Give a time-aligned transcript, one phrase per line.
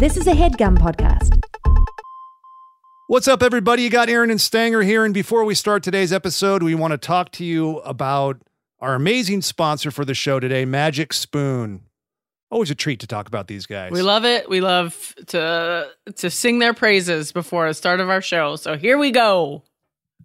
[0.00, 1.38] This is a headgum podcast.
[3.08, 3.82] What's up, everybody?
[3.82, 5.04] You got Erin and Stanger here.
[5.04, 8.40] And before we start today's episode, we want to talk to you about
[8.80, 11.82] our amazing sponsor for the show today, Magic Spoon.
[12.50, 13.92] Always a treat to talk about these guys.
[13.92, 14.48] We love it.
[14.48, 18.56] We love to to sing their praises before the start of our show.
[18.56, 19.62] So here we go.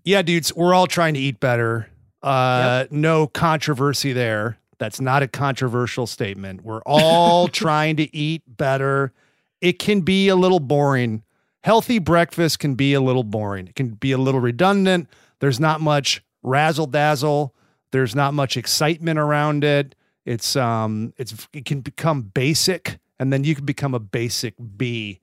[0.06, 1.90] yeah, dudes, we're all trying to eat better.
[2.24, 4.58] Uh, No controversy there.
[4.78, 6.64] That's not a controversial statement.
[6.64, 9.12] We're all trying to eat better.
[9.62, 11.24] It can be a little boring.
[11.64, 13.68] Healthy breakfast can be a little boring.
[13.68, 15.10] It can be a little redundant.
[15.40, 17.56] There's not much razzle dazzle.
[17.92, 19.96] There's not much excitement around it.
[20.26, 25.20] It's um, it's it can become basic, and then you can become a basic B.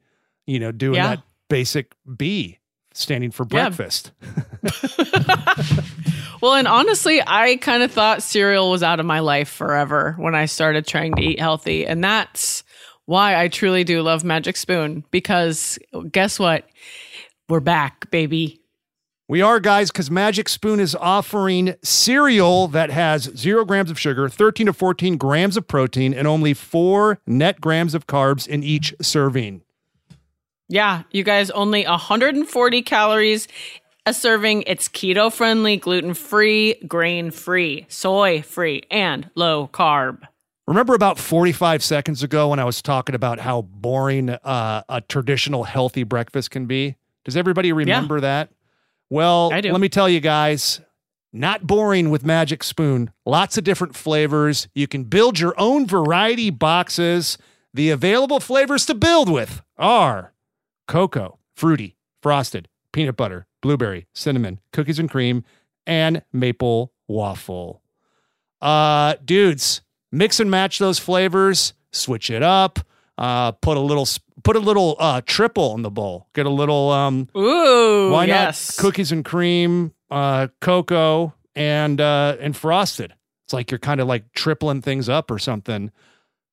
[0.47, 1.09] You know, doing Yeah.
[1.17, 2.59] that basic B,
[2.95, 3.69] standing for Yeah.
[3.69, 4.13] breakfast.
[6.41, 10.35] Well, and honestly, I kind of thought cereal was out of my life forever when
[10.35, 11.87] I started trying to eat healthy.
[11.87, 12.65] And that's
[13.07, 15.79] why I truly do love Magic Spoon because
[16.11, 16.69] guess what?
[17.49, 18.61] We're back, baby.
[19.29, 24.29] We are, guys, because Magic Spoon is offering cereal that has zero grams of sugar,
[24.29, 28.95] 13 to 14 grams of protein, and only four net grams of carbs in each
[29.01, 29.63] serving.
[30.69, 33.49] Yeah, you guys, only 140 calories
[34.05, 34.65] a serving.
[34.67, 40.27] It's keto friendly, gluten free, grain free, soy free, and low carb.
[40.73, 45.65] Remember about 45 seconds ago when I was talking about how boring uh, a traditional
[45.65, 46.97] healthy breakfast can be?
[47.27, 48.49] Does everybody remember that?
[49.11, 50.81] Well, let me tell you guys,
[51.31, 53.11] not boring with Magic Spoon.
[53.27, 54.67] Lots of different flavors.
[54.75, 57.37] You can build your own variety boxes.
[57.75, 60.33] The available flavors to build with are
[60.89, 65.45] cocoa, fruity, frosted, peanut butter, blueberry, cinnamon, cookies and cream,
[65.87, 67.83] and maple waffle.
[68.63, 69.83] Uh, dudes,
[70.13, 72.79] mix and match those flavors, switch it up,
[73.19, 74.07] uh, put a little
[74.45, 76.29] put a little uh triple in the bowl.
[76.35, 78.77] Get a little um Ooh, why yes.
[78.77, 83.15] not cookies and cream, uh cocoa and uh and frosted.
[83.47, 85.91] It's like you're kind of like tripling things up or something,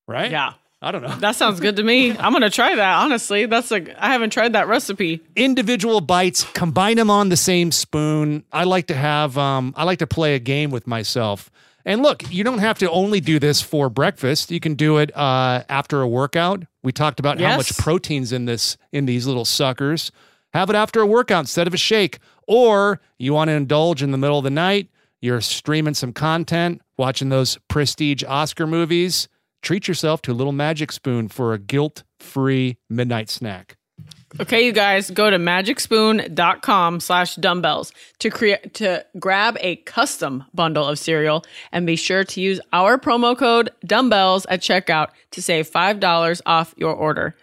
[0.07, 0.31] right?
[0.31, 0.53] Yeah.
[0.81, 1.13] I don't know.
[1.16, 2.12] That sounds good to me.
[2.17, 3.03] I'm gonna try that.
[3.03, 5.22] Honestly, that's like I haven't tried that recipe.
[5.35, 8.45] individual bites, combine them on the same spoon.
[8.51, 11.51] I like to have um I like to play a game with myself.
[11.89, 14.51] And look, you don't have to only do this for breakfast.
[14.51, 16.63] You can do it uh after a workout.
[16.83, 20.11] We talked about how much protein's in this in these little suckers.
[20.53, 22.19] Have it after a workout instead of a shake.
[22.47, 24.89] Or you want to indulge in the middle of the night,
[25.19, 29.27] you're streaming some content, watching those prestige Oscar movies.
[29.63, 33.77] Treat yourself to a little magic spoon for a guilt-free midnight snack.
[34.40, 40.85] Okay, you guys, go to magicspoon.com slash dumbbells to create to grab a custom bundle
[40.85, 45.68] of cereal and be sure to use our promo code dumbbells at checkout to save
[45.68, 47.35] five dollars off your order.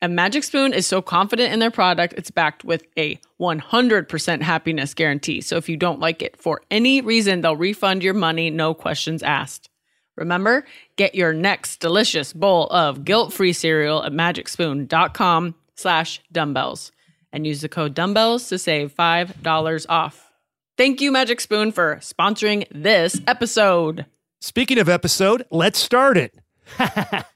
[0.00, 4.94] And Magic Spoon is so confident in their product, it's backed with a 100% happiness
[4.94, 5.40] guarantee.
[5.40, 9.22] So if you don't like it for any reason, they'll refund your money, no questions
[9.22, 9.68] asked.
[10.16, 10.64] Remember,
[10.96, 16.92] get your next delicious bowl of guilt-free cereal at magicspoon.com slash dumbbells
[17.32, 20.30] and use the code dumbbells to save $5 off.
[20.78, 24.06] Thank you, Magic Spoon, for sponsoring this episode.
[24.40, 26.34] Speaking of episode, let's start it.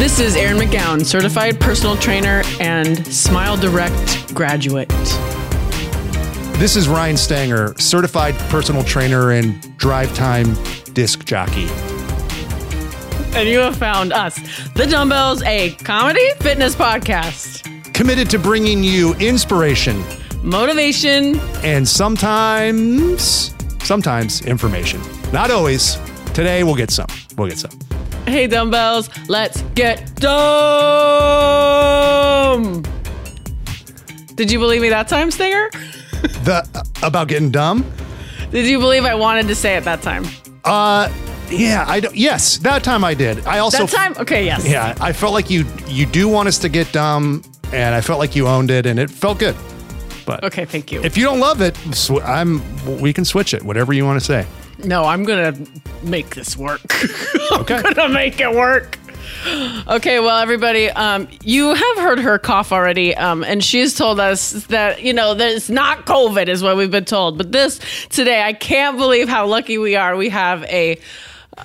[0.00, 4.90] This is Erin McGowan, certified personal trainer and Smile Direct graduate.
[6.60, 10.54] This is Ryan Stanger, certified personal trainer and drive time
[10.92, 11.66] disc jockey.
[13.34, 14.38] And you have found us,
[14.74, 17.94] The Dumbbells, a comedy fitness podcast.
[17.94, 20.04] Committed to bringing you inspiration
[20.42, 25.00] Motivation, and sometimes, sometimes information.
[25.32, 25.96] Not always.
[26.34, 27.08] Today we'll get some.
[27.38, 27.70] We'll get some.
[28.26, 30.42] Hey, dumbbells, let's get dumb.
[34.34, 35.70] Did you believe me that time, Stanger?
[36.44, 37.84] The about getting dumb.
[38.50, 40.24] Did you believe I wanted to say it that time?
[40.64, 41.08] Uh,
[41.50, 42.14] yeah, I don't.
[42.16, 43.46] Yes, that time I did.
[43.46, 44.14] I also That time?
[44.18, 44.66] Okay, yes.
[44.66, 48.18] Yeah, I felt like you you do want us to get dumb, and I felt
[48.18, 49.54] like you owned it, and it felt good.
[50.26, 51.02] But Okay, thank you.
[51.02, 52.60] if you don't love it, sw- I'm
[53.00, 53.62] we can switch it.
[53.62, 54.46] Whatever you want to say.
[54.84, 55.54] no, I'm gonna
[56.02, 56.80] make this work.
[57.52, 57.74] Okay.
[57.84, 58.96] I'm gonna make it work.
[59.88, 64.52] Okay, well, everybody, um, you have heard her cough already, um, and she's told us
[64.66, 67.36] that you know that it's not COVID, is what we've been told.
[67.36, 67.80] But this
[68.10, 70.14] today, I can't believe how lucky we are.
[70.16, 71.00] We have a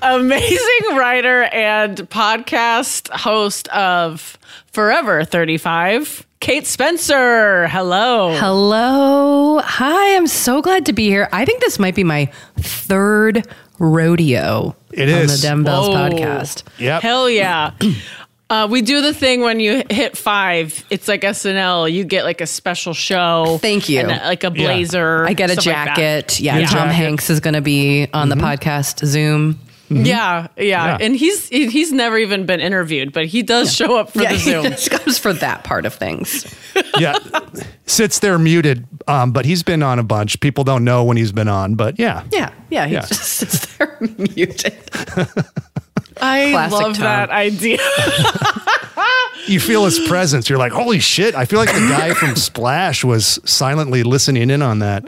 [0.02, 4.38] amazing writer and podcast host of
[4.72, 6.25] Forever 35.
[6.40, 7.68] Kate Spencer.
[7.68, 8.36] Hello.
[8.38, 9.60] Hello.
[9.63, 11.28] Hi, I'm so glad to be here.
[11.31, 13.48] I think this might be my third
[13.80, 15.42] rodeo It on is.
[15.42, 15.96] the Dumbbells Whoa.
[15.96, 16.64] podcast.
[16.80, 17.02] Yep.
[17.02, 17.72] Hell yeah.
[18.48, 20.86] Uh, we do the thing when you hit five.
[20.92, 21.92] It's like SNL.
[21.92, 23.58] You get like a special show.
[23.60, 24.02] Thank you.
[24.02, 25.26] and, uh, like a blazer.
[25.26, 25.96] I get a stuff like that.
[25.96, 26.40] jacket.
[26.40, 26.68] yeah, Yeah.
[26.68, 26.94] Tom Jacket.
[26.94, 29.60] Hanks is going to be on the podcast Zoom.
[29.90, 30.98] Yeah, yeah, Yeah.
[31.00, 34.40] and he's he's never even been interviewed, but he does show up for yeah, the
[34.40, 34.64] Zoom.
[34.64, 36.46] he just comes for that part of things.
[36.98, 37.16] yeah.
[37.86, 40.40] Sits there muted, um, but he's been on a bunch.
[40.40, 42.24] People don't know when he's been on, but yeah.
[42.32, 43.02] Yeah, yeah, he Yeah.
[43.02, 44.74] just sits there muted.
[46.22, 47.04] I Classic love Tom.
[47.04, 47.78] that idea.
[49.48, 50.50] You feel his presence.
[50.50, 51.36] You're like, holy shit.
[51.36, 55.06] I feel like the guy from Splash was silently listening in on that.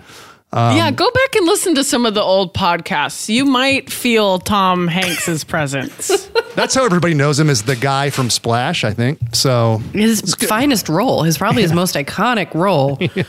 [0.54, 3.30] Yeah, go back and listen to some of the old podcasts.
[3.30, 6.26] You might feel Tom Hanks's presence.
[6.56, 9.20] That's how everybody knows him as the guy from Splash, I think.
[9.34, 12.98] So His finest role, his probably his most iconic role.
[13.16, 13.26] a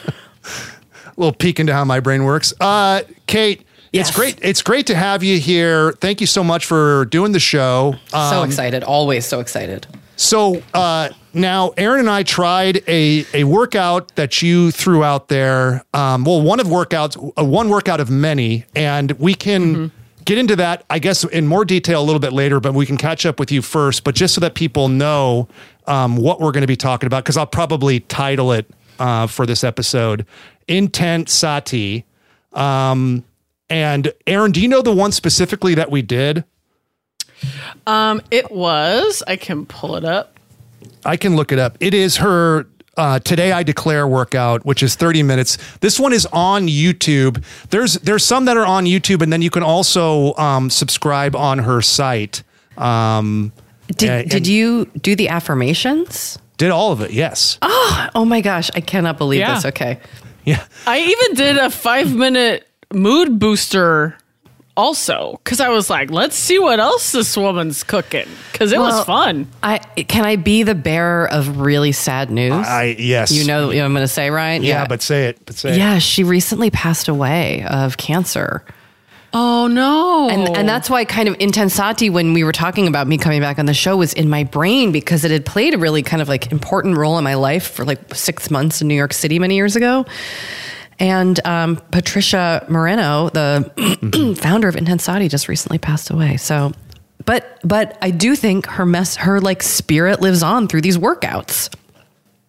[1.17, 2.55] little peek into how my brain works.
[2.61, 4.09] Uh, Kate, Yes.
[4.09, 4.39] it's great.
[4.43, 5.93] It's great to have you here.
[5.93, 7.95] Thank you so much for doing the show.
[8.13, 9.87] Uh, so excited, always so excited.
[10.17, 15.85] So uh, now, Erin and I tried a a workout that you threw out there.
[15.95, 19.91] Um, well, one of workouts, uh, one workout of many, and we can
[20.25, 22.61] get into that, I guess, in more detail a little bit later.
[22.61, 24.05] But we can catch up with you first.
[24.05, 25.49] But just so that people know
[25.87, 28.67] um, what we're going to be talking about, because I'll probably title it
[28.99, 30.27] uh, for this episode,
[30.67, 32.05] "Intent Sati."
[32.53, 33.25] Um,
[33.71, 36.45] and Erin, do you know the one specifically that we did?
[37.87, 39.23] Um, it was.
[39.27, 40.38] I can pull it up.
[41.09, 41.77] I can look it up.
[41.81, 42.67] It is her
[42.97, 45.57] uh, today I declare workout, which is 30 minutes.
[45.79, 47.43] This one is on YouTube.
[47.71, 51.61] There's there's some that are on YouTube, and then you can also um, subscribe on
[51.61, 52.43] her site.
[52.77, 53.53] Um,
[53.97, 56.39] Did, and- did you do the affirmations?
[56.59, 57.13] did all of it?
[57.13, 57.57] Yes.
[57.63, 59.55] Oh my gosh, I cannot believe Yeah.
[59.55, 59.65] this.
[59.67, 60.01] Okay.
[60.45, 60.65] Yeah.
[60.87, 64.17] I even did a five minute mood booster
[64.79, 69.05] also because I was like, let's see what else this woman's cooking because it was
[69.05, 69.49] fun.
[69.63, 72.53] I can I be the bearer of really sad news?
[72.53, 73.33] I yes.
[73.33, 74.63] you know what I'm going to say, right?
[74.63, 75.45] Yeah, but say it.
[75.45, 75.79] But say it.
[75.79, 78.65] yeah, she recently passed away of cancer.
[79.35, 80.31] Oh no!
[80.31, 83.59] And and that's why kind of intensati when we were talking about me coming back
[83.59, 86.29] on the show was in my brain because it had played a really kind of
[86.29, 89.57] like important role in my life for like six months in New York City many
[89.57, 90.07] years ago.
[91.01, 96.37] And um, Patricia Moreno, the founder of Intensati, just recently passed away.
[96.39, 96.73] So,
[97.25, 101.73] but but I do think her mess, her like spirit lives on through these workouts.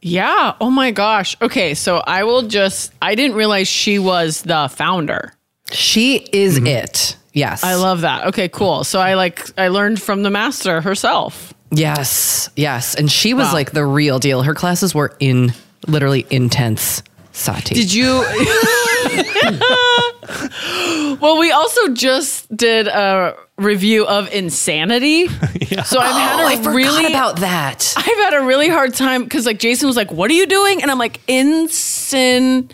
[0.01, 0.55] yeah.
[0.59, 1.35] Oh my gosh.
[1.41, 2.91] Okay, so I will just.
[3.01, 5.33] I didn't realize she was the founder.
[5.71, 7.15] She is it.
[7.33, 8.27] Yes, I love that.
[8.27, 8.83] Okay, cool.
[8.83, 11.53] So I like I learned from the master herself.
[11.71, 13.53] Yes, yes, and she was Wow.
[13.53, 14.41] like the real deal.
[14.41, 15.53] Her classes were in
[15.87, 17.03] literally intense.
[17.39, 17.75] Sati.
[17.75, 18.23] Did you?
[21.21, 25.27] well, we also just did a review of Insanity.
[25.85, 27.93] So I've had Oh, a I really about that.
[27.95, 30.81] I've had a really hard time because like Jason was like, "What are you doing?"
[30.81, 32.69] And I'm like, "Insin."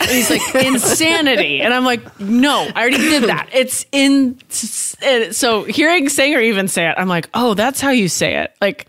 [0.00, 3.48] And he's like, "Insanity," and I'm like, "No, I already did that.
[3.52, 4.38] It's in."
[5.32, 8.86] So hearing Stanger even say it, I'm like, "Oh, that's how you say it." Like,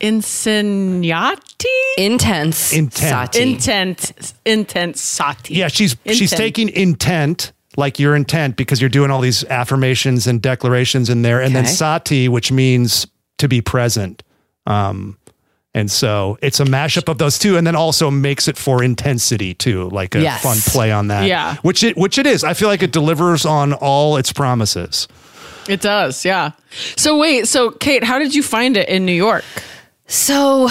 [0.00, 1.51] insignati,
[1.98, 2.72] Intense.
[2.72, 3.10] Intent.
[3.10, 3.42] Sati.
[3.42, 5.54] intent, intent sati.
[5.54, 6.38] Yeah, she's she's Intent.
[6.38, 11.40] taking intent, like your intent, because you're doing all these affirmations and declarations in there,
[11.40, 11.72] and then Okay.
[11.72, 13.06] sati, which means
[13.38, 14.22] to be present.
[14.66, 15.18] Um,
[15.74, 19.54] and so it's a mashup of those two, and then also makes it for intensity
[19.54, 20.42] too, like a Yes.
[20.42, 21.26] fun play on that.
[21.26, 21.56] Yeah.
[21.62, 22.44] which it which it is.
[22.44, 25.08] I feel like it delivers on all its promises.
[25.68, 26.50] It does, yeah.
[26.96, 29.44] So wait, so Kate, how did you find it in New York?
[30.08, 30.68] So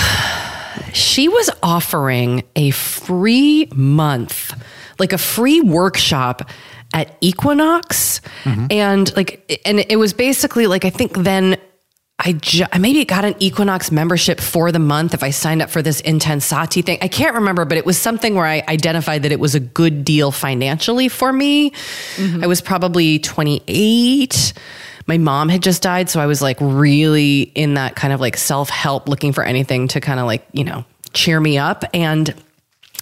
[0.93, 4.53] she was offering a free month,
[4.99, 6.49] like a free workshop
[6.93, 8.21] at Equinox.
[8.43, 8.67] Mm-hmm.
[8.69, 11.57] And like, and it was basically like, I think then
[12.23, 15.81] I, ju- maybe got an Equinox membership for the month if I signed up for
[15.81, 16.99] this Intensati thing.
[17.01, 20.05] I can't remember, but it was something where I identified that it was a good
[20.05, 21.71] deal financially for me.
[21.71, 22.43] Mm-hmm.
[22.43, 24.53] I was probably 28.
[25.07, 28.37] My mom had just died, so I was like really in that kind of like
[28.37, 31.83] self help, looking for anything to kind of like, you know, cheer me up.
[31.93, 32.33] And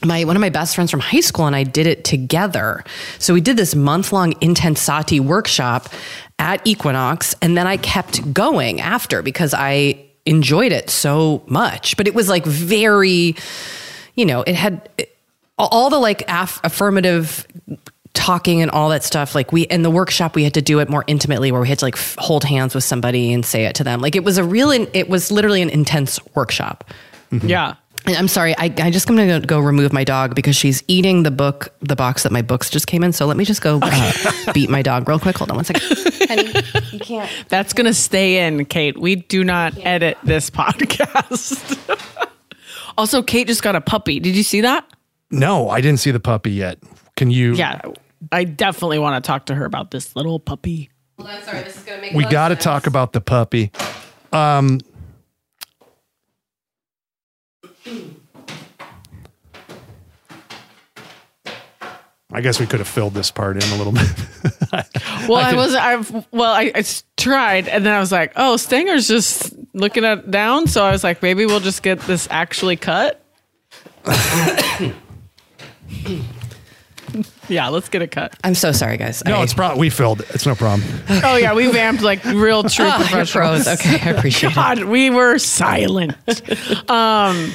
[0.04, 2.84] my one of my best friends from high school and I did it together.
[3.18, 5.90] So we did this month long Intensati workshop
[6.40, 11.98] at Equinox, and then I kept going after because I enjoyed it so much.
[11.98, 13.36] But it was like very,
[14.16, 14.90] you know, it had
[15.58, 17.46] all the like aff- affirmative
[18.14, 20.90] talking and all that stuff like we in the workshop we had to do it
[20.90, 23.76] more intimately where we had to like f- hold hands with somebody and say it
[23.76, 26.84] to them like it was a real it was literally an intense workshop
[27.32, 27.48] mm-hmm.
[27.48, 27.76] Yeah.
[28.10, 31.22] And I'm sorry, I, I just going to go remove my dog because she's eating
[31.22, 33.14] the book, the box that my books just came in.
[33.14, 34.12] So let me just go uh,
[34.52, 35.38] beat my dog real quick.
[35.38, 35.84] Hold on one second.
[36.28, 36.52] Honey,
[36.92, 37.30] you can't.
[37.50, 38.98] That's going to stay in, Kate.
[39.00, 41.78] We do not edit this podcast.
[42.98, 44.20] also, Kate just got a puppy.
[44.20, 44.92] Did you see that?
[45.30, 46.80] No, I didn't see the puppy yet.
[47.16, 47.54] Can you?
[47.54, 47.80] Yeah.
[48.32, 50.90] I definitely want to talk to her about this little puppy.
[51.20, 53.72] Hold on, sorry, this is going to make We got to talk about the puppy.
[54.34, 54.80] Um,
[62.32, 64.08] I guess we could have filled this part in a little bit.
[65.28, 66.84] Well, I, could- was I well I
[67.18, 71.04] tried and then I was like, "Oh, Stanger's just looking at down." So I was
[71.04, 73.20] like, "Maybe we'll just get this actually cut."
[77.50, 78.36] yeah, let's get it cut.
[78.44, 79.24] I'm so sorry, guys.
[79.26, 80.30] no, I- it's probably we filled it.
[80.32, 80.88] It's no problem.
[81.24, 83.64] Oh yeah, we vamped like real true you're professionals.
[83.66, 83.68] pros.
[83.80, 84.56] Okay, I appreciate it.
[84.56, 86.14] God, we were silent.
[86.90, 87.54] um,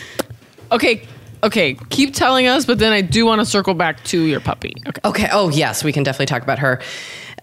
[0.72, 1.06] okay,
[1.44, 4.74] okay, keep telling us, but then I do want to circle back to your puppy.
[4.88, 5.00] Okay.
[5.04, 5.28] Okay.
[5.30, 6.80] Oh, yes, we can definitely talk about her.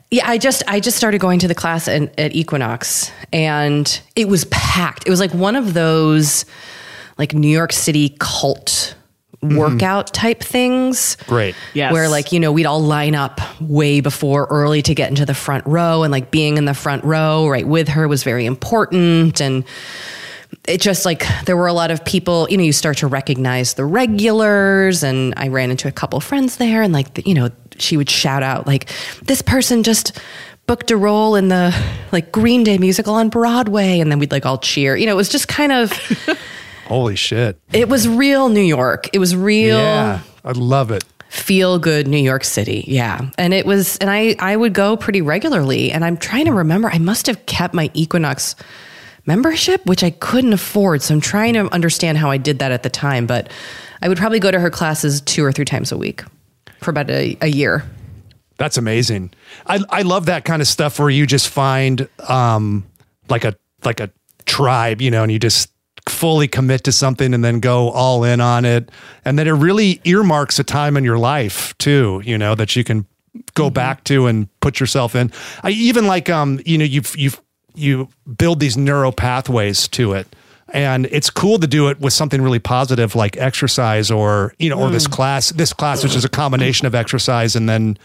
[0.10, 4.28] Yeah, I just I just started going to the class at, at Equinox, and it
[4.28, 5.08] was packed.
[5.08, 6.46] It was like one of those
[7.18, 8.96] like New York City cult
[9.44, 9.58] mm-hmm.
[9.58, 11.18] workout type things.
[11.28, 11.56] Great.
[11.74, 11.94] Yes.
[11.94, 15.34] Where like, you know, we'd all line up way before early to get into the
[15.34, 19.40] front row and like being in the front row right with her was very important
[19.42, 19.64] and
[20.68, 23.74] it just like there were a lot of people you know you start to recognize
[23.74, 27.50] the regulars and i ran into a couple friends there and like you know
[27.80, 28.90] she would shout out like
[29.24, 30.20] this person just
[30.68, 31.76] booked a role in the
[32.12, 35.16] like green day musical on broadway and then we'd like all cheer you know it
[35.16, 35.92] was just kind of
[36.86, 37.58] Holy shit.
[37.74, 41.04] it was real new york it was real Yeah, I love it.
[41.30, 42.84] feel good New York City.
[42.88, 43.30] Yeah.
[43.38, 45.90] And it was, and I, I would go pretty regularly.
[45.90, 48.54] And I'm trying to remember, I must have kept my Equinox
[49.26, 51.02] membership, which I couldn't afford.
[51.02, 53.26] So I'm trying to understand how I did that at the time.
[53.28, 53.52] But
[54.02, 56.24] I would probably go to her classes two or three times a week
[56.80, 57.84] for about a, a year.
[58.58, 59.32] That's amazing.
[59.66, 62.86] I I love that kind of stuff where you just find um
[63.30, 64.12] like a like a
[64.46, 65.72] tribe, you know, and you just
[66.08, 68.90] fully commit to something and then go all in on it.
[69.24, 72.84] And then it really earmarks a time in your life too, you know, that you
[72.84, 73.06] can
[73.54, 75.32] go back to and put yourself in.
[75.64, 77.42] I even like um, you know, you've you've
[77.76, 80.28] you build these neural pathways to it.
[80.74, 84.80] And it's cool to do it with something really positive like exercise or, you know,
[84.80, 85.12] or this hmm.
[85.12, 87.98] class, this class, which is a combination of exercise and then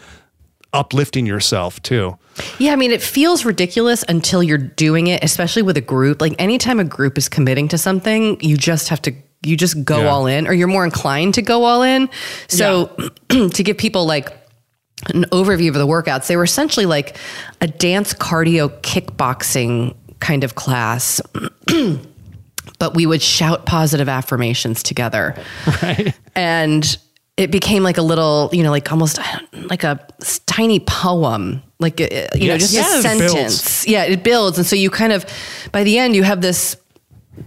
[0.73, 2.17] uplifting yourself too.
[2.59, 6.21] Yeah, I mean, it feels ridiculous until you're doing it, especially with a group.
[6.21, 10.01] Like anytime a group is committing to something, you just have to you just go
[10.01, 10.07] Yeah.
[10.07, 12.09] all in or you're more inclined to go all in.
[12.47, 12.87] So
[13.29, 14.29] to give people like
[15.13, 17.17] an overview of the workouts, they were essentially like
[17.61, 21.21] a dance cardio kickboxing kind of class.
[22.79, 25.35] but we would shout positive affirmations together
[25.81, 26.13] Right.
[26.35, 26.97] and
[27.37, 29.19] it became like a little, you know, like almost
[29.53, 30.05] like a
[30.47, 32.95] tiny poem, like uh, you know, just Yes.
[32.95, 33.87] a It sentence.
[33.87, 35.23] Yeah, it builds, and so you kind of,
[35.71, 36.75] by the end, you have this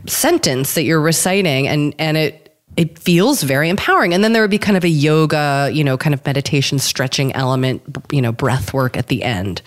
[0.06, 2.49] sentence that you're reciting, and and it
[2.80, 4.14] it feels very empowering.
[4.14, 7.30] And then there would be kind of a yoga, you know, kind of meditation, stretching
[7.34, 9.60] element, you know, breath work at the end.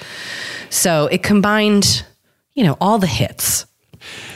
[0.71, 2.03] So it combined,
[2.55, 3.67] you know, all the hits.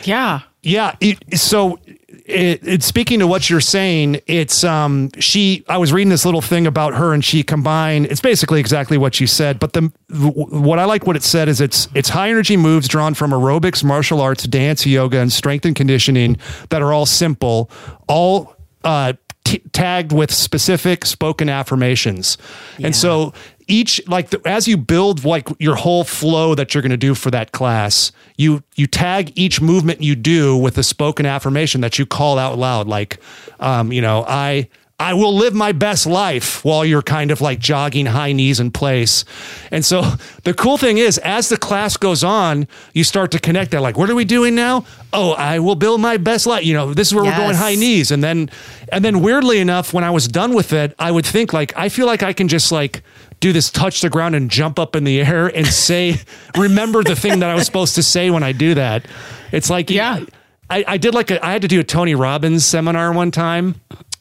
[0.03, 0.41] Yeah.
[0.61, 0.95] Yeah.
[1.01, 1.79] It, so,
[2.27, 5.63] it, it, speaking to what you're saying, it's um she.
[5.69, 8.07] I was reading this little thing about her, and she combined.
[8.07, 11.61] It's basically exactly what you said, but the what I like what it said is
[11.61, 15.73] it's it's high energy moves drawn from aerobics, martial arts, dance, yoga, and strength and
[15.73, 16.37] conditioning
[16.69, 17.71] that are all simple,
[18.09, 22.37] all uh, t- tagged with specific spoken affirmations,
[22.81, 23.33] and so
[23.67, 27.13] each like the, as you build like your whole flow that you're going to do
[27.13, 31.99] for that class you you tag each movement you do with a spoken affirmation that
[31.99, 32.87] you call out loud.
[32.87, 33.19] Like
[33.59, 37.59] um, you know i i will live my best life while you're kind of like
[37.59, 39.25] jogging high knees in place.
[39.71, 40.01] And so
[40.43, 43.97] the cool thing is as the class goes on you start to connect that like
[43.97, 44.85] what are we doing now?
[45.13, 47.75] Oh i will build my best life you know this is where we're going high
[47.75, 48.09] knees.
[48.11, 48.49] And then
[48.91, 51.89] and then weirdly enough when i was done with it i would think like i
[51.89, 53.03] feel like i can just like
[53.39, 56.15] do this touch the ground and jump up in the air and say
[56.57, 59.05] remember the thing that i was supposed to say when i do that.
[59.51, 60.25] It's like Yeah.
[60.71, 63.75] i, I did like a, i had to do a tony robbins seminar one time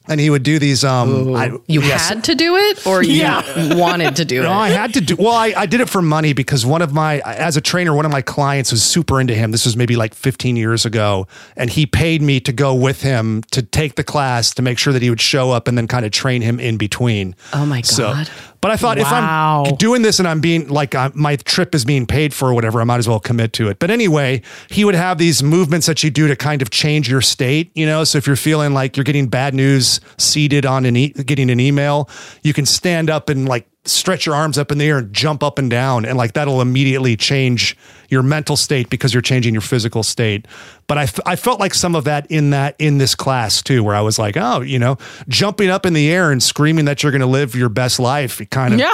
[0.07, 2.09] and he would do these um I, You yes.
[2.09, 3.75] had to do it, or you Yeah.
[3.75, 4.43] wanted to do it.
[4.43, 4.55] No, it.
[4.55, 5.15] I had to do.
[5.17, 8.05] Well, I, I did it for money because one of my, as a trainer, one
[8.05, 9.51] of my clients was super into him.
[9.51, 13.43] This was maybe like 15 years ago, and he paid me to go with him
[13.51, 16.05] to take the class to make sure that he would show up and then kind
[16.05, 17.35] of train him in between.
[17.53, 18.29] Oh my So, God.
[18.61, 19.63] But I thought Wow.
[19.65, 22.49] if I'm doing this and I'm being like i my trip is being paid for
[22.49, 23.79] or whatever, I might as well commit to it.
[23.79, 27.21] But anyway, he would have these movements that you do to kind of change your
[27.21, 27.71] state.
[27.75, 31.09] You know, so if you're feeling like you're getting bad news seated on an e-
[31.09, 32.09] getting an email,
[32.43, 35.41] you can stand up and like stretch your arms up in the air and jump
[35.43, 37.75] up and down, and like that'll immediately change
[38.09, 40.47] your mental state because you're changing your physical state.
[40.87, 43.83] But I, f- I felt like some of that in that in this class too,
[43.83, 47.03] where I was like, oh, you know, jumping up in the air and screaming that
[47.03, 48.39] you're going to live your best life.
[48.39, 48.93] It kind of Yeah.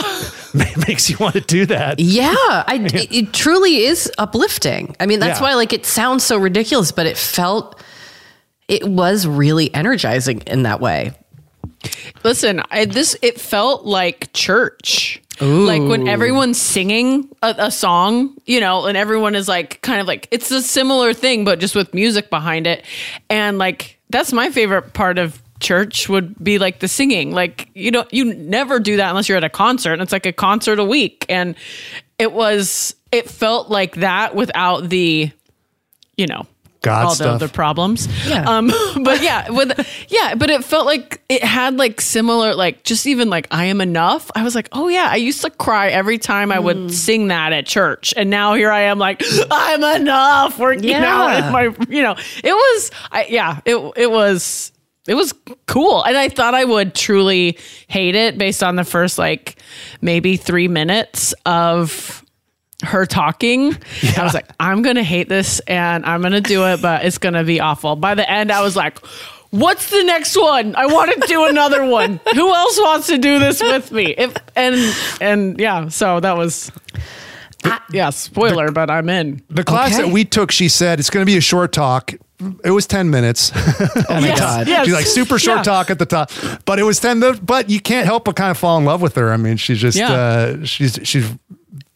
[0.88, 2.00] makes you want to do that.
[2.00, 4.96] Yeah, I, it, it truly is uplifting.
[5.00, 5.44] I mean, that's Yeah.
[5.48, 7.80] why like it sounds so ridiculous, but it felt
[8.68, 11.12] it was really energizing in that way.
[12.24, 15.22] Listen, I, this it felt like church.
[15.42, 20.08] Like when everyone's singing a, a song, you know, and everyone is like kind of
[20.08, 22.86] like it's a similar thing, but just with music behind it.
[23.30, 27.32] And like that's my favorite part of church would be like the singing.
[27.32, 29.94] Like you know, you never do that unless you're at a concert.
[29.94, 31.56] And it's like a concert a week, and
[32.20, 35.32] it was it felt like that without the,
[36.16, 36.46] you know,
[36.84, 37.36] God all the stuff.
[37.36, 38.08] other problems.
[38.28, 38.44] Yeah.
[38.48, 38.68] Um,
[39.04, 39.72] but yeah, with
[40.10, 43.82] yeah, but it felt like it had like similar, like just even like I am
[43.82, 44.30] enough.
[44.36, 47.52] I was like, oh yeah, I used to cry every time I would sing that
[47.54, 50.60] at church, and now here I am, like I'm enough.
[50.60, 51.48] Working out Yeah.
[51.48, 54.70] in my, you know, it was, I yeah, it it was.
[55.06, 55.34] It was
[55.68, 56.02] cool.
[56.02, 57.58] And I thought I would truly
[57.90, 59.58] hate it based on the first like
[60.00, 62.23] maybe three minutes of
[62.84, 63.76] her talking.
[64.18, 67.44] I was like, I'm gonna hate this and I'm gonna do it, but it's gonna
[67.44, 67.96] be awful.
[67.96, 69.00] By the end, I was like,
[69.52, 70.76] What's the next one?
[70.76, 72.20] I want to do another one.
[72.34, 74.08] Who else wants to do this with me?
[74.18, 74.76] If and
[75.22, 76.72] and yeah, so that was
[77.92, 79.42] yeah, spoiler, but I'm in.
[79.50, 80.04] The class Okay.
[80.08, 82.14] that we took, she said it's going to be a short talk.
[82.64, 83.52] It was 10 minutes.
[84.10, 84.68] Oh my Yes, god.
[84.68, 84.86] yes.
[84.86, 85.64] She's like super short Yeah.
[85.64, 86.32] talk at the top,
[86.66, 87.22] but it was 10.
[87.44, 89.32] But you can't help but kind of fall in love with her.
[89.32, 90.12] I mean, she's just, Yeah.
[90.12, 91.30] uh, she's, she's,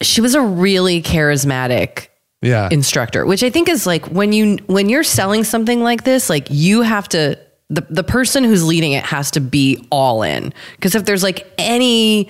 [0.00, 2.08] She was a really charismatic
[2.42, 2.68] yeah.
[2.70, 6.48] instructor, which I think is like when you when you're selling something like this, like
[6.50, 7.38] you have to
[7.70, 10.52] the the person who's leading it has to be all in.
[10.76, 12.28] Because if there's like any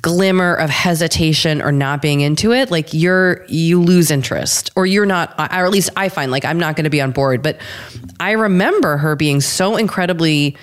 [0.00, 5.06] glimmer of hesitation or not being into it, like you're you lose interest or you're
[5.06, 7.60] not or at least I find like I'm not going to be on board, but
[8.18, 10.56] I remember her being so incredibly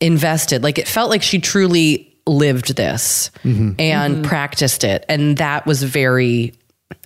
[0.00, 0.62] invested.
[0.62, 6.52] Like it felt like she truly lived this and practiced it and that was very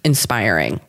[0.04, 0.80] inspiring.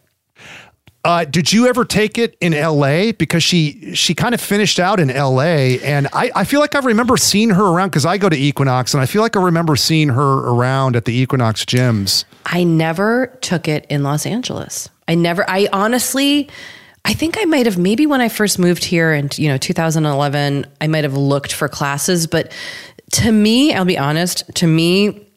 [1.04, 3.14] Uh, did you ever take it in LA?
[3.14, 6.80] Because she she kind of finished out in LA, and I, I feel like I
[6.80, 9.78] remember seeing her around because I go to Equinox, and I feel like I remember
[9.78, 12.26] seeing her around at the Equinox gyms.
[12.46, 14.90] I never took it in Los Angeles.
[15.08, 16.50] I never, I honestly,
[17.06, 20.66] I think I might have, maybe when I first moved here in, you know, 2011,
[20.82, 22.28] I might have looked for classes.
[22.28, 22.52] But
[23.14, 25.28] to me, I'll be honest, to me,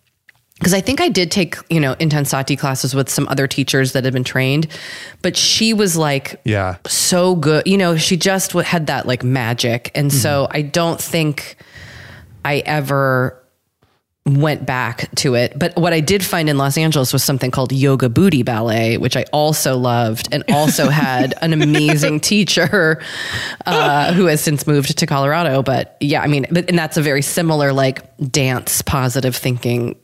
[0.58, 4.04] because I think I did take, you know, intensati classes with some other teachers that
[4.04, 4.66] had been trained,
[5.22, 7.66] but she was like, Yeah, so good.
[7.66, 9.90] You know, she just had that like magic.
[9.94, 10.56] And so mm-hmm.
[10.56, 11.56] I don't think
[12.44, 13.39] I ever
[14.38, 15.58] went back to it.
[15.58, 19.16] But what I did find in Los Angeles was something called Yoga Booty Ballet, which
[19.16, 23.02] I also loved and also had an amazing teacher
[23.66, 25.62] uh, who has since moved to Colorado.
[25.62, 29.96] But yeah, I mean, but, and that's a very similar like dance positive thinking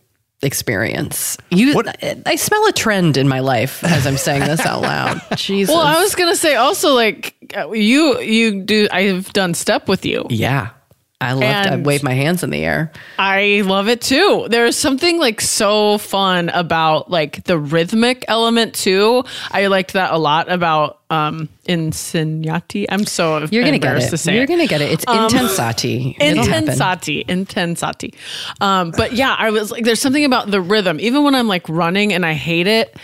[0.42, 1.36] experience.
[1.50, 5.20] You, What- I smell a trend in my life as I'm saying this out loud.
[5.36, 5.74] Jesus.
[5.74, 7.34] Well, I was gonna say also like
[7.72, 10.26] you you do I've done step with you.
[10.28, 10.70] Yeah.
[11.18, 12.92] I love to And- wave my hands in the air.
[13.18, 14.46] I love it too.
[14.50, 19.24] There's something like so fun about like the rhythmic element too.
[19.50, 22.86] I liked that a lot about um insegnati.
[22.90, 24.16] I'm so You're gonna get it.
[24.16, 24.48] to You're it.
[24.48, 24.92] gonna get it.
[24.92, 26.16] It's intensati.
[26.18, 28.14] Intensati, intensati.
[28.60, 30.98] Um, but yeah, I was like, there's something about the rhythm.
[31.00, 32.94] Even when I'm like running and I hate it,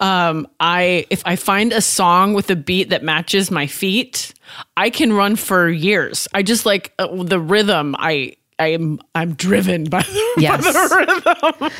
[0.00, 4.32] um, I if I find a song with a beat that matches my feet,
[4.76, 6.26] I can run for years.
[6.34, 7.94] I just like uh, the rhythm.
[7.98, 10.62] I I am I'm driven by the, Yes.
[10.64, 11.70] by the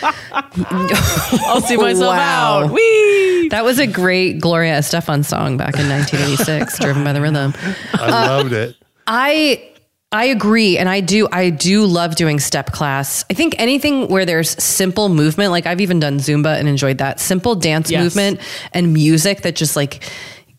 [0.62, 1.40] rhythm.
[1.46, 2.64] I'll see myself Wow.
[2.64, 2.70] out.
[2.70, 3.48] Whee!
[3.50, 7.54] That was a great Gloria Estefan song back in 1986, Driven by the Rhythm.
[7.94, 8.76] I loved it.
[9.06, 9.66] I
[10.12, 13.24] I agree and I do I do love doing step class.
[13.30, 17.20] I think anything where there's simple movement, like I've even done Zumba and enjoyed that.
[17.20, 18.02] Simple dance Yes.
[18.02, 18.40] movement
[18.72, 20.02] and music that just like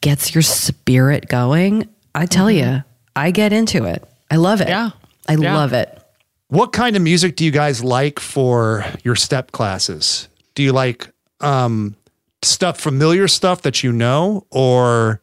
[0.02, 1.88] gets your spirit going.
[2.16, 2.84] I tell you,
[3.16, 4.04] I get into it.
[4.30, 4.68] I love it.
[4.70, 4.92] Yeah.
[5.28, 5.56] I Yeah.
[5.56, 5.98] love it.
[6.48, 10.28] What kind of music do you guys like for your step classes?
[10.56, 11.96] Do you like um,
[12.42, 15.22] stuff, familiar stuff that you know, or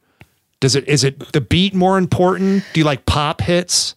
[0.61, 2.65] does it is it the beat more important?
[2.73, 3.95] Do you like pop hits?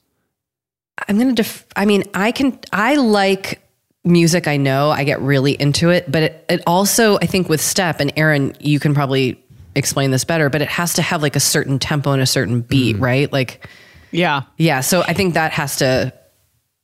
[1.08, 3.62] I'm going to def- I mean, I can I like
[4.04, 6.12] music I know, I get really into it.
[6.12, 9.42] But it, it also, I think, with step and Erin, you can probably
[9.76, 10.50] explain this better.
[10.50, 13.02] But it has to have like a certain tempo and a certain beat, mm.
[13.02, 13.32] right?
[13.32, 13.68] Like,
[14.12, 14.44] Yeah.
[14.58, 14.82] yeah.
[14.82, 16.14] So I think that has to.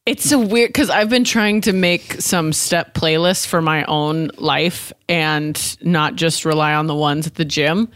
[0.06, 4.32] It's so weird because I've been trying to make some step playlists for my own
[4.38, 7.90] life and not just rely on the ones at the gym.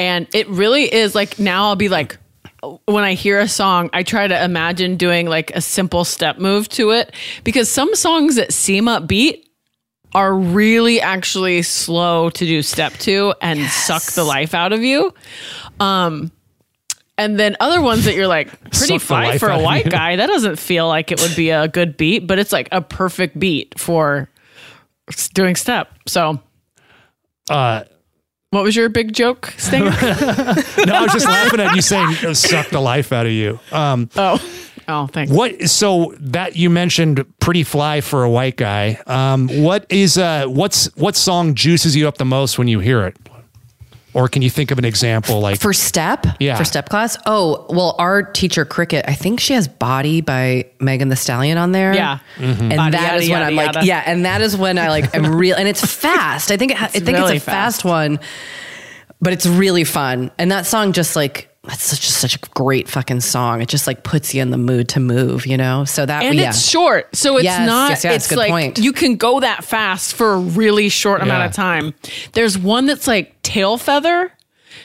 [0.00, 2.18] And it really is like now I'll be like,
[2.86, 6.68] when I hear a song, I try to imagine doing like a simple step move
[6.70, 9.44] to it because some songs that seem upbeat
[10.14, 15.12] are really actually slow to do step two and suck the life out of you.
[15.80, 16.30] Um,
[17.18, 19.88] and then other ones that you're like pretty Suck the fly life for a white
[19.88, 20.16] guy.
[20.16, 23.38] That doesn't feel like it would be a good beat, but it's like a perfect
[23.38, 24.28] beat for
[25.34, 25.92] doing step.
[26.06, 26.40] So,
[27.50, 27.84] Uh,
[28.50, 29.90] what was your big joke, Stanger?
[29.90, 33.58] no, I was just laughing at you saying suck the life out of you.
[33.72, 34.40] Um, oh,
[34.88, 35.32] oh, thanks.
[35.32, 35.68] what?
[35.68, 39.00] So that you mentioned pretty fly for a white guy.
[39.06, 43.06] Um, what is uh, what's what song juices you up the most when you hear
[43.06, 43.16] it?
[44.12, 46.56] Or can you think of an example like For step, Yeah.
[46.56, 47.18] for step class.
[47.26, 51.72] Oh, well, our teacher Cricket, I think she has "Body" by Megan Thee Stallion on
[51.72, 51.92] there.
[51.92, 52.20] Yeah.
[52.38, 53.84] and Body, that is yada, when yada, I'm like, yada.
[53.86, 56.52] yeah, and that is when I like am real, and it's fast.
[56.52, 57.84] I think it ha- I think really it's a fast.
[57.84, 58.20] one,
[59.20, 60.30] but it's really fun.
[60.38, 63.60] And that song just like that's such such a great fucking song.
[63.62, 65.84] It just like puts you in the mood to move, you know.
[65.84, 66.50] So that and yeah.
[66.50, 67.90] it's short, so it's Yes, not.
[67.90, 68.78] yes, yes, it's good like point.
[68.78, 71.94] you can go that fast for a really short amount of time.
[72.32, 74.32] There's one that's like tail feather.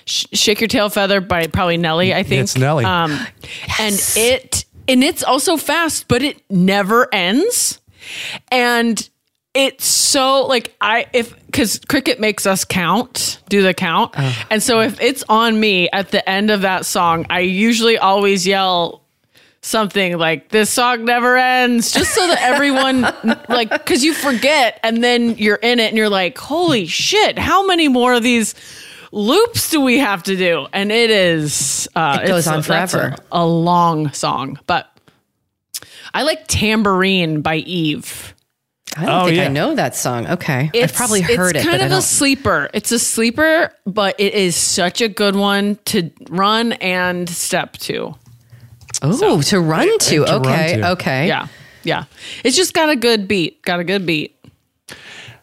[0.06, 2.44] Sh- Shake Your Tail Feather by probably Nelly, I think.
[2.44, 2.86] It's Nelly.
[2.86, 3.12] Um,
[3.80, 7.80] And it and it's also fast, but it never ends.
[8.52, 9.08] And
[9.54, 14.14] it's so like I if because cricket makes us count, do the count.
[14.52, 18.46] And so if it's on me at the end of that song, I usually always
[18.46, 19.02] yell
[19.62, 23.02] something like this song never ends just so that everyone
[23.50, 27.66] like because you forget and then you're in it and you're like holy shit how
[27.66, 28.56] many more of these
[29.12, 33.16] loops do we have to do and it is uh It goes on forever.
[33.34, 34.90] a, a long song but
[36.14, 38.34] i like tambourine by eve
[38.97, 39.45] I don't Oh, think yeah.
[39.45, 40.28] I know that song.
[40.28, 41.60] Okay, I've probably heard it.
[41.60, 42.02] it's kind but of a don't.
[42.02, 47.73] sleeper it's a sleeper but it is such a good one to run and step
[47.78, 48.15] to
[49.02, 50.10] Oh, to run to.
[50.10, 50.91] to run okay, to.
[50.91, 51.28] okay.
[51.28, 51.47] yeah
[51.84, 52.06] yeah
[52.43, 54.36] it's just got a good beat got a good beat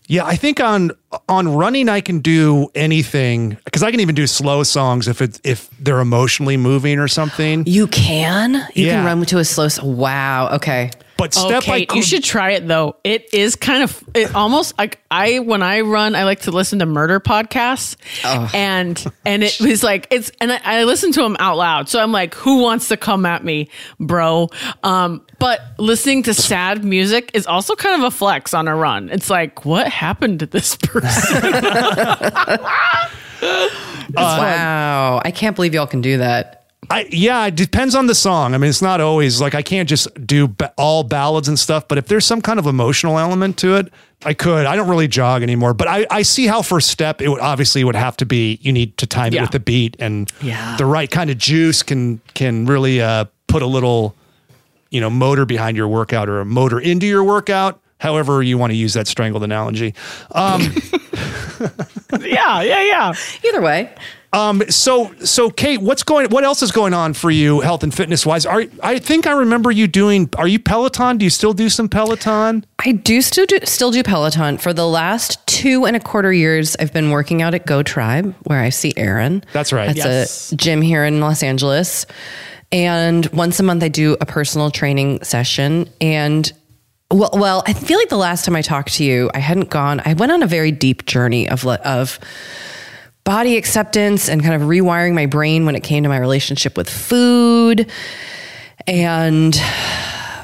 [0.09, 0.91] Yeah, I think on
[1.29, 5.41] on running I can do anything because I can even do slow songs if it
[5.45, 7.65] if they're emotionally moving or something.
[7.67, 8.55] You can.
[8.75, 8.97] You Yeah.
[8.97, 9.65] can run to a slow.
[9.67, 10.51] s- Wow.
[10.57, 10.91] Okay.
[11.19, 12.97] But Oh, step Kate, I you should try it though.
[13.03, 16.81] It is kind of it almost like I when I run, I like to listen
[16.81, 17.97] to murder podcasts,
[18.55, 21.89] and and it was like it's and I, I listen to them out loud.
[21.89, 24.51] So I'm like, who wants to come at me, bro?
[24.83, 29.09] Um, but listening to sad music is also kind of a flex on a run.
[29.09, 31.53] It's like, what happened to this person?
[34.15, 35.21] wow.
[35.25, 36.56] I can't believe y'all can do that.
[36.91, 38.55] I, yeah, it depends on the song.
[38.55, 41.89] I mean, it's not always like I can't just do ba- all ballads and stuff,
[41.89, 43.93] but if there's some kind of emotional element to it,
[44.25, 44.67] I could.
[44.67, 47.85] I don't really jog anymore, but I, I see how first step it would obviously
[47.85, 50.77] would have to be you need to time it with the beat and Yeah.
[50.77, 54.15] the right kind of juice can can really uh, put a little
[54.91, 57.81] you know motor behind your workout or a motor into your workout.
[57.99, 59.95] However, you want to use that strangled analogy.
[60.33, 60.61] Um,
[62.21, 63.13] yeah, yeah, yeah.
[63.45, 63.93] Either way.
[64.37, 67.95] Um, so so Kate, what's going what else is going on for you health and
[67.95, 68.45] fitness wise?
[68.45, 71.17] Are I think I remember you doing are you Peloton?
[71.17, 72.67] Do you still do some Peloton?
[72.85, 74.59] I do still do still do Peloton.
[74.59, 78.35] For the last two and a quarter years, I've been working out at Go Tribe,
[78.43, 79.43] where I see Erin.
[79.55, 79.87] That's right.
[79.87, 80.53] That's Yes.
[80.53, 82.05] a gym here in Los Angeles.
[82.71, 85.89] And once a month, I do a personal training session.
[86.01, 86.53] And
[87.11, 90.03] well, well, I feel like the last time I talked to you, I hadn't gone.
[90.05, 92.19] I went on a very deep journey of of
[93.27, 96.89] body acceptance and kind of rewiring my brain when it came to my relationship with
[96.89, 97.91] food.
[98.87, 99.55] And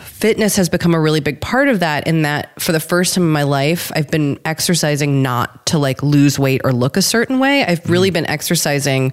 [0.05, 3.25] fitness has become a really big part of that in that for the first time
[3.25, 7.41] in my life i've been exercising not to like lose weight or look a certain
[7.41, 7.65] way.
[7.65, 9.13] I've really been exercising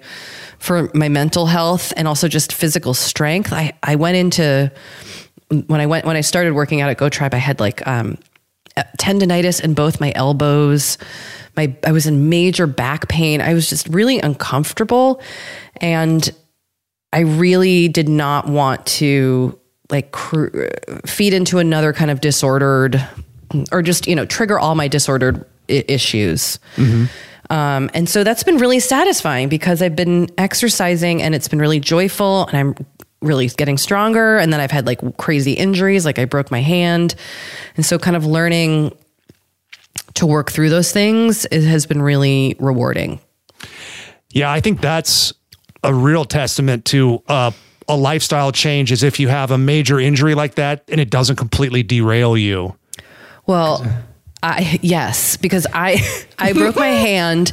[0.59, 3.51] for my mental health and also just physical strength.
[3.53, 4.71] I, I went into
[5.67, 8.19] when i went when i started working out at go tribe i had like um,
[8.97, 10.97] tendonitis in both my elbows.
[11.59, 13.41] My I was in major back pain.
[13.41, 15.21] I was just really uncomfortable
[15.81, 16.29] and
[17.11, 20.67] I really did not want to like cr-
[21.05, 23.05] feed into another kind of disordered
[23.73, 26.59] or just, you know, trigger all my disordered I- issues.
[27.49, 31.79] Um, and so that's been really satisfying because I've been exercising and it's been really
[31.79, 32.85] joyful and I'm
[33.21, 34.37] really getting stronger.
[34.37, 37.15] And then I've had like crazy injuries, like I broke my hand.
[37.75, 38.95] And so, kind of learning
[40.15, 43.19] to work through those things it has been really rewarding.
[44.31, 45.33] Yeah, I think that's
[45.83, 47.51] a real testament to uh,
[47.87, 51.37] a lifestyle change is if you have a major injury like that and it doesn't
[51.37, 52.75] completely derail you.
[53.47, 53.85] Well,
[54.41, 56.01] I yes, because I
[56.39, 57.51] I broke my hand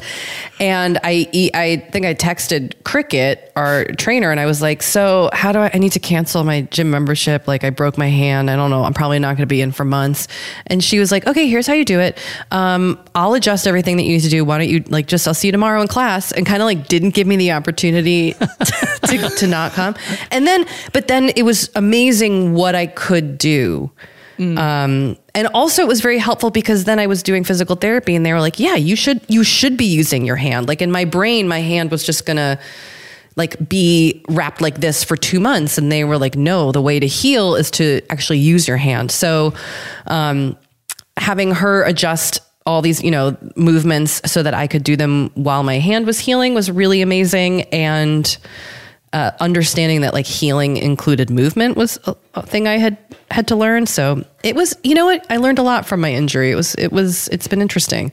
[0.61, 5.51] and I I think I texted Cricket, our trainer, and I was like, "So how
[5.51, 5.70] do I?
[5.75, 7.49] I need to cancel my gym membership?
[7.49, 8.51] Like I broke my hand.
[8.51, 8.85] I don't know.
[8.85, 10.29] I'm probably not going to be in for months."
[10.68, 12.18] And she was like, "Okay, here's how you do it.
[12.53, 14.44] Um, I'll adjust everything that you need to do.
[14.44, 16.87] Why don't you like just I'll see you tomorrow in class?" And kind of like
[16.87, 18.33] didn't give me the opportunity
[19.07, 19.96] to, to not come.
[20.31, 23.90] And then, but then it was amazing what I could do.
[24.38, 28.25] Um, and also it was very helpful because then I was doing physical therapy and
[28.25, 30.66] they were like, yeah, you should, you should be using your hand.
[30.66, 32.59] Like in my brain, my hand was just gonna
[33.37, 35.77] like be wrapped like this for two months.
[35.77, 39.11] And they were like, no, the way to heal is to actually use your hand.
[39.11, 39.53] So,
[40.07, 40.57] um,
[41.18, 45.62] having her adjust all these, you know, movements so that I could do them while
[45.62, 47.62] my hand was healing was really amazing.
[47.64, 48.37] And,
[49.12, 52.96] uh, understanding that like healing included movement was a, a thing I had
[53.31, 53.87] had to learn.
[53.87, 56.53] So it was, you know what, I learned a lot from my injury.
[56.53, 58.13] It was, it was, it's been interesting.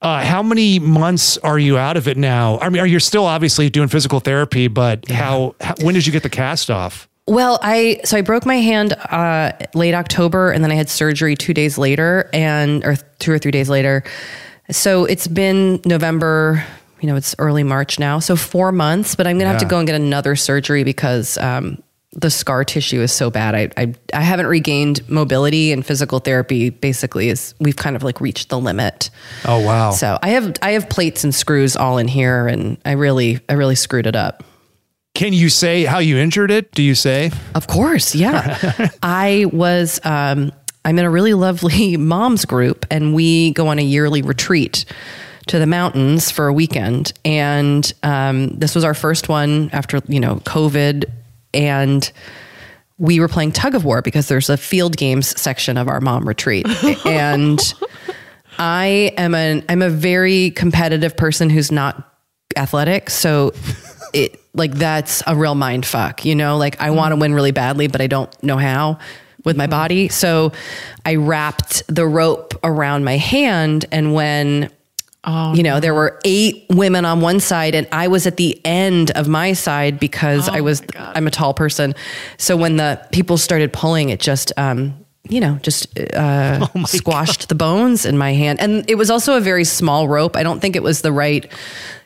[0.00, 2.58] Uh, how many months are you out of it now?
[2.60, 6.12] I mean, are you still obviously doing physical therapy, but how, how when did you
[6.12, 7.08] get the cast off?
[7.26, 11.36] Well, I so I broke my hand uh, late October, and then I had surgery
[11.36, 14.04] two days later, and or two or three days later.
[14.70, 16.62] So it's been November.
[17.00, 19.14] You know, it's early March now, so four months.
[19.14, 21.82] But I'm gonna have to go and get another surgery because um,
[22.14, 23.54] the scar tissue is so bad.
[23.54, 28.20] I, I I haven't regained mobility, and physical therapy basically is we've kind of like
[28.20, 29.10] reached the limit.
[29.44, 29.90] Oh wow!
[29.90, 33.54] So I have I have plates and screws all in here, and I really I
[33.54, 34.44] really screwed it up.
[35.14, 36.72] Can you say how you injured it?
[36.72, 37.30] Do you say?
[37.54, 38.90] Of course, yeah.
[39.02, 40.52] I was um,
[40.84, 44.84] I'm in a really lovely moms group, and we go on a yearly retreat
[45.46, 47.12] to the mountains for a weekend.
[47.24, 51.04] And um, this was our first one after you know COVID,
[51.54, 52.10] and
[52.98, 56.26] we were playing tug of war because there's a field games section of our mom
[56.26, 56.66] retreat,
[57.06, 57.60] and
[58.58, 62.12] I am an I'm a very competitive person who's not
[62.56, 63.52] athletic, so
[64.12, 66.56] it like that's a real mind fuck, you know?
[66.56, 68.98] Like I want to win really badly, but I don't know how
[69.44, 69.70] with my mm-hmm.
[69.70, 70.08] body.
[70.08, 70.52] So
[71.04, 74.70] I wrapped the rope around my hand and when
[75.26, 79.10] you know, there were eight women on one side, and I was at the end
[79.12, 81.94] of my side because I was I'm a tall person.
[82.36, 84.94] So when the people started pulling, it just um,
[85.28, 89.40] you know just uh, squashed the bones in my hand, and it was also a
[89.40, 90.36] very small rope.
[90.36, 91.50] I don't think it was the right.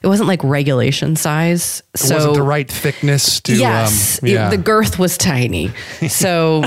[0.00, 1.82] It wasn't like regulation size.
[1.94, 3.56] It so wasn't the right thickness to.
[3.56, 5.72] yes, um, it- the girth was tiny,
[6.08, 6.62] so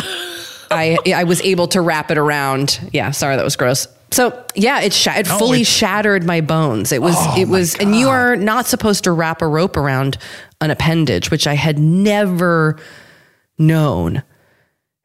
[0.70, 2.80] I I was able to wrap it around.
[2.92, 3.88] Yeah, sorry, that was gross.
[4.12, 6.92] So yeah, it sha- it fully shattered my bones.
[6.92, 10.18] It was Oh, it was, and you are not supposed to wrap a rope around
[10.60, 12.78] an appendage, which I had never
[13.58, 14.22] known.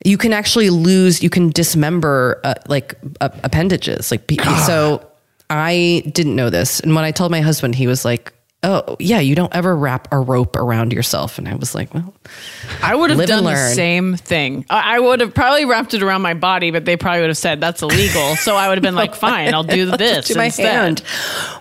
[0.05, 1.23] You can actually lose.
[1.23, 4.11] You can dismember uh, like uh, appendages.
[4.11, 5.07] Like pe- so,
[5.51, 8.33] I didn't know this, and when I told my husband, he was like.
[8.69, 12.13] Oh yeah, you don't ever wrap a rope around yourself, and I was like, "Well,
[12.83, 14.67] I would have done the same thing.
[14.69, 17.61] I would have probably wrapped it around my body, but they probably would have said
[17.61, 18.35] that's illegal.
[18.35, 20.67] so I would have been like, fine, I'll do this to my instead.
[20.67, 21.03] hand.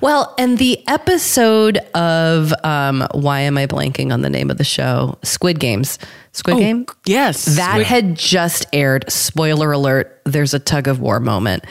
[0.02, 4.64] Well, and the episode of um, why am I blanking on the name of the
[4.64, 5.20] show?
[5.22, 6.00] Squid Games.
[6.32, 6.86] Squid Game.
[7.06, 9.10] Yes, That had just aired.
[9.12, 11.64] Spoiler alert, there's a tug of war moment.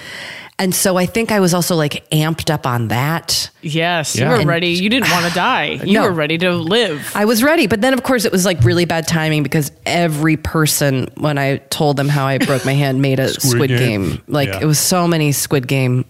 [0.58, 3.50] And so I think I was also like amped up on that.
[3.60, 4.24] yes, Yeah.
[4.24, 4.68] you were And- ready.
[4.68, 5.80] You didn't want to die.
[5.84, 6.02] You No.
[6.04, 7.10] were ready to live.
[7.14, 10.36] I was ready, but then of course it was like really bad timing because every
[10.36, 13.78] person when I told them how I broke my hand made a Squid, Game.
[14.10, 14.22] Game.
[14.28, 14.60] Like Yeah.
[14.62, 16.04] it was so many Squid Game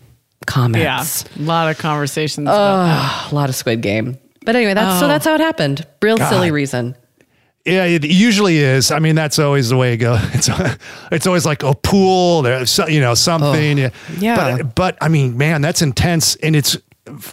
[0.47, 0.83] comments.
[0.85, 1.25] yeah, comments.
[1.39, 2.45] a lot of conversations.
[2.47, 3.33] about that.
[3.33, 4.19] a lot of Squid Game.
[4.45, 5.09] But anyway, that's so Oh.
[5.09, 5.87] that's how it happened.
[6.03, 6.97] Real silly reason.
[7.64, 8.90] Yeah, it usually is.
[8.90, 10.20] I mean, that's always the way it goes.
[10.35, 10.48] It's
[11.11, 12.42] it's always like a pool.
[12.42, 13.79] There's you know something.
[13.79, 13.90] yeah.
[14.18, 14.57] yeah.
[14.57, 16.77] But but I mean, man, that's intense, and it's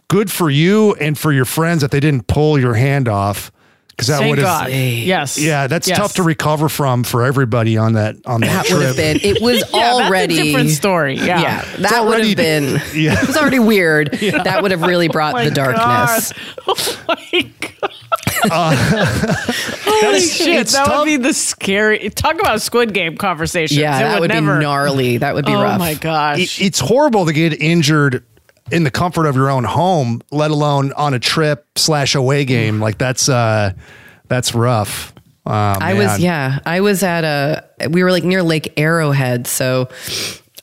[0.07, 3.51] good for you and for your friends that they didn't pull your hand off
[4.01, 4.71] because that Thank would God.
[4.71, 4.73] have.
[4.73, 5.37] Yes.
[5.37, 5.97] Yeah, that's Yes.
[5.99, 8.77] tough to recover from for everybody on that on that, That trip.
[8.79, 9.19] would have been.
[9.21, 11.15] It was Yeah, already that's a different story.
[11.17, 11.39] Yeah.
[11.41, 12.81] Yeah, that would have been.
[12.95, 13.21] Yeah.
[13.21, 14.09] It was already weird.
[14.41, 16.33] That would have really oh brought my the darkness.
[16.33, 16.41] God.
[16.67, 17.91] Oh my god.
[18.51, 20.67] Uh, that's- Holy shit.
[20.69, 20.97] That tough.
[20.99, 23.77] would be the scary talk about Squid Game conversations.
[23.77, 25.17] Yeah, It that would, never, be gnarly.
[25.17, 25.75] That would be Oh rough.
[25.75, 26.59] Oh my gosh.
[26.59, 28.23] it- it's horrible to get injured
[28.71, 32.79] in the comfort of your own home, let alone on a trip slash away game.
[32.79, 33.73] Like that's uh
[34.27, 35.13] that's rough.
[35.45, 39.89] Oh, I was yeah, I was at a we were like near Lake Arrowhead, so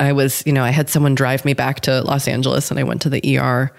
[0.00, 2.84] I was, you know, I had someone drive me back to Los Angeles and I
[2.84, 3.72] went to the ER.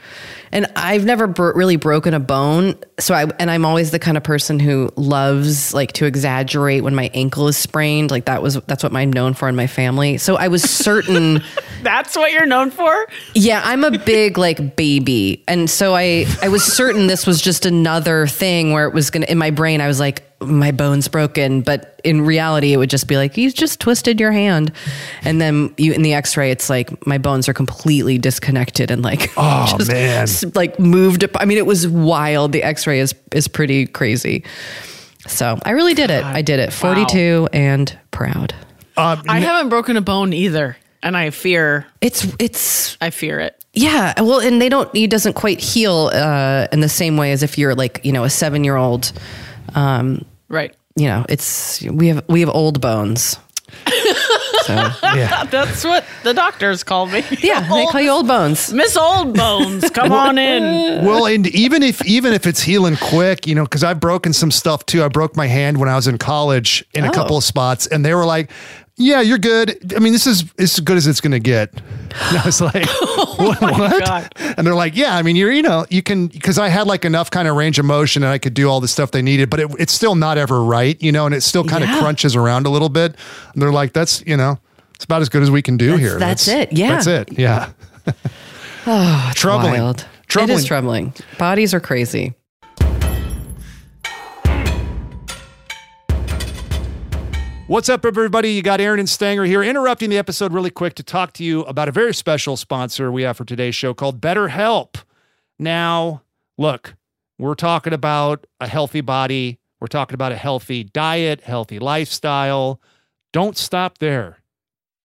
[0.52, 4.18] And I've never bro- really broken a bone, so I and I'm always the kind
[4.18, 8.12] of person who loves like to exaggerate when my ankle is sprained.
[8.12, 10.18] Like that was that's what I'm known for in my family.
[10.18, 11.44] So I was certain
[11.84, 13.08] That's what you're known for?
[13.34, 15.44] Yeah, I'm a big like baby.
[15.48, 19.24] And so I I was certain this was just another thing where it was going
[19.24, 22.90] to in my brain I was like my bone's broken, but in reality it would
[22.90, 24.72] just be like you just twisted your hand.
[25.24, 29.32] And then you in the x-ray it's like my bones are completely disconnected and like
[29.38, 30.28] Oh, just, man.
[30.44, 31.32] S- like moved up.
[31.36, 32.52] I mean it was wild.
[32.52, 34.44] The x-ray is is pretty crazy.
[35.28, 36.24] So, I really did it.
[36.24, 36.74] I did it.
[36.74, 38.56] 42 and proud.
[38.98, 40.76] Um, I haven't broken a bone either.
[41.04, 43.64] And I fear, It's it's I fear it.
[43.74, 44.94] Yeah, well, and they don't.
[44.96, 48.24] He doesn't quite heal uh, in the same way as if you're like you know
[48.24, 49.12] a seven year old.
[49.76, 50.76] Um, Right.
[50.96, 53.38] you know, it's we have we have old bones.
[54.66, 54.74] So
[55.16, 55.44] yeah.
[55.52, 57.24] That's what the doctors call me.
[57.42, 58.72] yeah, they call you old bones.
[58.74, 61.06] Miss Old Bones, come on in.
[61.06, 64.52] Well, and even if even if it's healing quick, you know, because I've broken some
[64.52, 65.04] stuff too.
[65.04, 67.12] I broke my hand when I was in college in a Oh.
[67.12, 68.52] couple of spots, and they were like,
[69.00, 69.94] "Yeah, you're good.
[69.96, 71.74] I mean, this is as good as it's going to get."
[72.30, 74.34] And I was like, oh "What?" what?
[74.58, 77.06] And they're like, "Yeah, I mean, you're you know you can because I had like
[77.06, 79.50] enough kind of range of motion and I could do all the stuff they needed,
[79.50, 82.00] but it, it's still not ever right, you know, and it still kind of Yeah.
[82.00, 83.16] crunches around a little bit."
[83.54, 84.60] And they're like, "That's you know."
[84.96, 86.20] It's about as good as we can do here.
[86.20, 86.74] that's it.
[86.74, 86.90] Yeah.
[86.90, 87.40] That's it.
[87.40, 87.70] Yeah.
[88.88, 89.74] Oh, Troubling.
[89.74, 90.06] Wild.
[90.28, 90.58] Troubling.
[90.58, 91.14] It is troubling.
[91.38, 92.34] Bodies are crazy.
[97.70, 98.54] What's up, everybody?
[98.54, 101.62] You got Erin and Stanger here, interrupting the episode really quick to talk to you
[101.66, 104.96] about a very special sponsor we have for today's show called BetterHelp.
[105.60, 106.24] Now,
[106.58, 106.96] look,
[107.38, 112.82] we're talking about a healthy body, we're talking about a healthy diet, healthy lifestyle.
[113.34, 114.40] Don't stop there.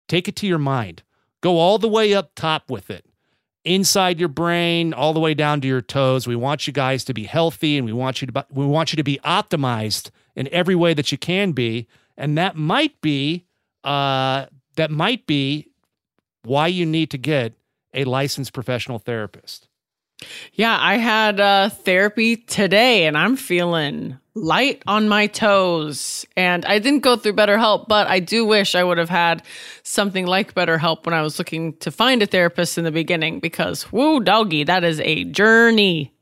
[0.09, 1.05] Take it to your mind.
[1.41, 3.07] Go all the way up top with it.
[3.65, 6.27] Inside your brain, all the way down to your toes.
[6.27, 8.97] We want you guys to be healthy and we want you to we want you
[8.97, 11.87] to be optimized in every way that you can be.
[12.19, 13.47] And that might be
[13.85, 15.69] uh that might be
[16.45, 17.55] why you need to get
[17.95, 19.69] a licensed professional therapist.
[20.53, 26.27] Yeah, I had uh, therapy today and I'm feeling light on my toes.
[26.37, 29.43] And I didn't go through BetterHelp, but I do wish I would have had
[29.83, 33.93] something like BetterHelp when I was looking to find a therapist in the beginning because,
[33.93, 36.13] woo, doggy, that is a journey.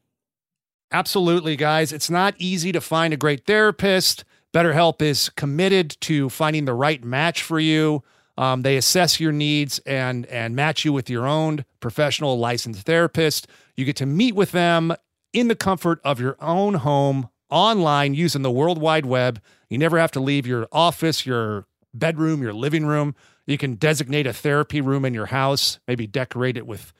[0.92, 1.92] Absolutely, guys.
[1.92, 4.24] It's not easy to find a great therapist.
[4.52, 8.02] BetterHelp is committed to finding the right match for you.
[8.38, 13.46] Um, they assess your needs and and match you with your own professional licensed therapist.
[13.76, 14.94] You get to meet with them
[15.32, 19.40] in the comfort of your own home online using the World Wide Web.
[19.68, 23.14] You never have to leave your office, your bedroom, your living room.
[23.46, 26.92] You can designate a therapy room in your house, maybe decorate it with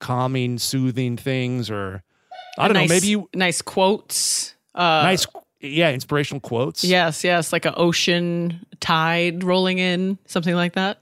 [0.00, 2.02] calming, soothing things, or
[2.58, 4.54] I don't nice, know, maybe you nice quotes.
[4.74, 5.26] Uh, nice,
[5.60, 6.84] yeah, inspirational quotes.
[6.84, 11.00] Yes, yes, like an ocean tide rolling in, something like that.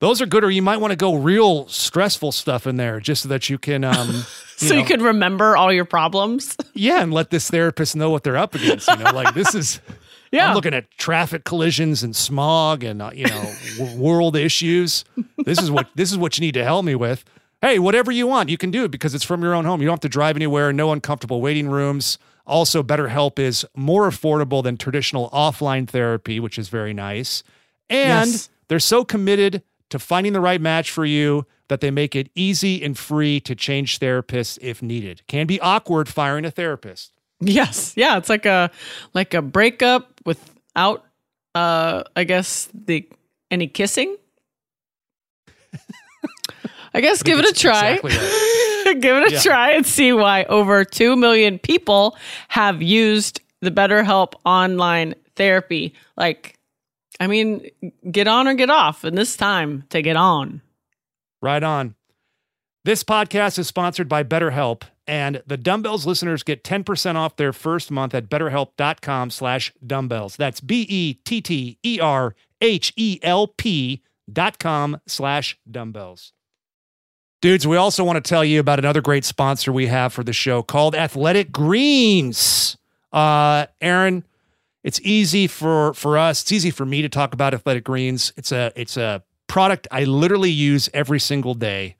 [0.00, 0.44] those are good.
[0.44, 3.58] Or you might want to go real stressful stuff in there, just so that you
[3.58, 4.22] can, um, you
[4.56, 6.56] so know, you can remember all your problems.
[6.74, 8.88] yeah, and let this therapist know what they're up against.
[8.88, 9.80] You know, like this is.
[10.32, 10.48] yeah.
[10.48, 15.04] I'm looking at traffic collisions and smog and uh, you know w- world issues.
[15.44, 17.24] This is what this is what you need to help me with.
[17.62, 19.80] Hey, whatever you want, you can do it because it's from your own home.
[19.80, 20.70] You don't have to drive anywhere.
[20.70, 22.18] No uncomfortable waiting rooms.
[22.46, 27.42] Also, BetterHelp is more affordable than traditional offline therapy, which is very nice.
[27.88, 28.48] And Yes.
[28.68, 32.82] they're so committed to finding the right match for you that they make it easy
[32.82, 35.22] and free to change therapists if needed.
[35.26, 37.12] Can be awkward firing a therapist.
[37.40, 37.94] Yes.
[37.96, 38.70] Yeah, it's like a
[39.14, 41.04] like a breakup without
[41.54, 43.08] uh I guess the
[43.50, 44.16] any kissing.
[46.94, 47.94] I guess give it a try.
[47.94, 49.00] exactly right.
[49.00, 49.40] give it a Yeah.
[49.40, 52.16] try and see why over 2 million people
[52.48, 55.94] have used the BetterHelp online therapy.
[56.16, 56.58] Like
[57.20, 57.68] I mean,
[58.10, 60.60] get on or get off, and this time to get on.
[61.42, 61.94] Right on.
[62.84, 67.90] This podcast is sponsored by BetterHelp, and the Dumbbells listeners get 10% off their first
[67.90, 70.36] month at betterhelp.com slash dumbbells.
[70.36, 76.32] That's B-E-T-T-E-R H-E-L-P dot com slash dumbbells.
[77.44, 80.32] Dudes, we also want to tell you about another great sponsor we have for the
[80.32, 82.78] show called Athletic Greens.
[83.12, 84.24] Uh, Erin,
[84.82, 86.40] it's easy for for us.
[86.40, 88.32] It's easy for me to talk about Athletic Greens.
[88.38, 91.96] It's a it's a product I literally use every single day.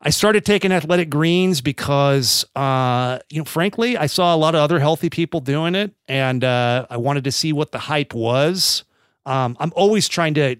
[0.00, 4.62] I started taking athletic greens because, uh, you know, frankly, I saw a lot of
[4.62, 8.84] other healthy people doing it, and uh, I wanted to see what the hype was.
[9.26, 10.56] Um, I'm always trying to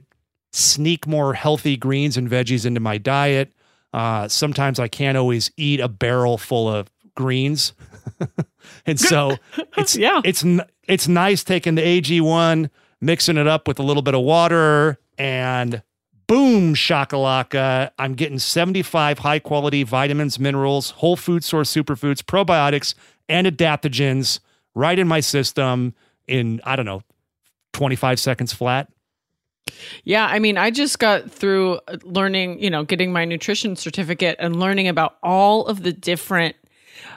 [0.52, 3.53] sneak more healthy greens and veggies into my diet.
[3.95, 7.72] Uh, sometimes I can't always eat a barrel full of greens,
[8.86, 9.36] and so
[9.76, 10.20] it's Yeah.
[10.24, 10.45] it's
[10.88, 12.70] it's nice taking the AG1,
[13.01, 15.80] mixing it up with a little bit of water, and
[16.26, 22.95] boom shakalaka i'm getting 75 high quality vitamins minerals whole food source superfoods probiotics
[23.28, 24.40] and adaptogens
[24.74, 25.92] right in my system
[26.26, 27.03] in i don't know
[27.74, 28.88] 25 seconds flat
[30.04, 34.60] Yeah, I mean, I just got through learning, you know, getting my nutrition certificate and
[34.60, 36.56] learning about all of the different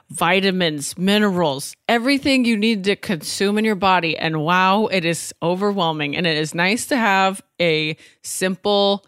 [0.09, 4.17] vitamins, minerals, everything you need to consume in your body.
[4.17, 6.15] And wow, it is overwhelming.
[6.15, 9.05] And it is nice to have a simple,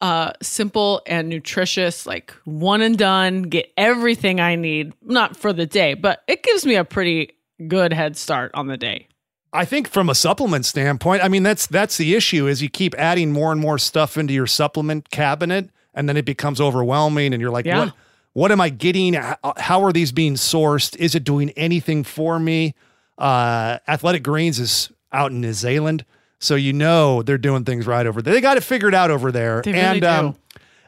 [0.00, 5.66] uh, simple and nutritious, like one and done, get everything I need, not for the
[5.66, 7.36] day, but it gives me a pretty
[7.68, 9.06] good head start on the day.
[9.52, 12.94] I think from a supplement standpoint, I mean that's that's the issue is you keep
[12.98, 17.40] adding more and more stuff into your supplement cabinet and then it becomes overwhelming and
[17.40, 17.78] you're like Yeah.
[17.86, 17.94] what
[18.34, 19.12] what am I getting?
[19.12, 20.96] How are these being sourced?
[20.96, 22.74] Is it doing anything for me?
[23.18, 26.06] Uh, Athletic Greens is out in New Zealand,
[26.38, 28.32] so you know they're doing things right over there.
[28.32, 29.60] They got it figured out over there.
[29.62, 30.36] They really and do.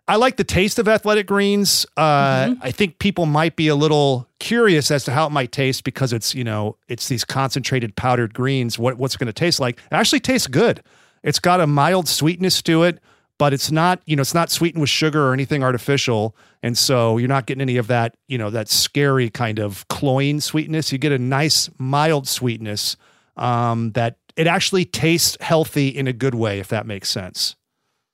[0.06, 1.86] I like the taste of athletic greens.
[1.96, 2.62] Uh, Mm-hmm.
[2.62, 6.12] I think people might be a little curious as to how it might taste because
[6.12, 8.78] it's you know it's these concentrated powdered greens.
[8.78, 9.78] What what's it going to taste like?
[9.78, 10.82] It actually tastes good.
[11.22, 13.00] It's got a mild sweetness to it,
[13.38, 17.16] but it's not you know it's not sweetened with sugar or anything artificial, and so
[17.16, 20.92] you're not getting any of that you know that scary kind of cloying sweetness.
[20.92, 22.96] You get a nice mild sweetness
[23.38, 27.56] um, that it actually tastes healthy in a good way, if that makes sense.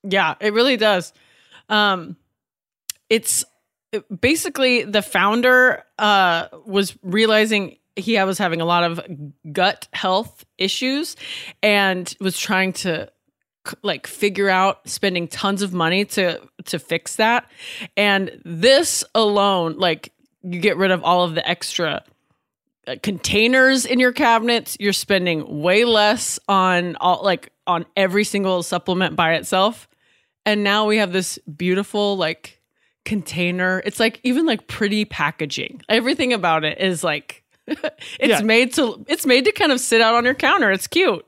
[0.04, 1.12] Yeah, it really does.
[1.70, 2.16] Um,
[3.08, 3.44] it's
[4.20, 9.00] basically the founder uh, was realizing he was having a lot of
[9.52, 11.16] gut health issues
[11.62, 13.10] and was trying to
[13.82, 17.50] like figure out spending tons of money to to fix that.
[17.96, 20.12] And this alone like
[20.42, 22.02] you get rid of all of the extra
[22.86, 24.76] uh, containers in your cabinets.
[24.80, 29.89] You're spending way less on all like on every single supplement by itself
[30.50, 32.60] and now we have this beautiful like
[33.04, 37.90] container it's like even like pretty packaging everything about it is like it's
[38.20, 38.42] Yeah.
[38.42, 41.24] made to it's made to kind of sit out on your counter it's cute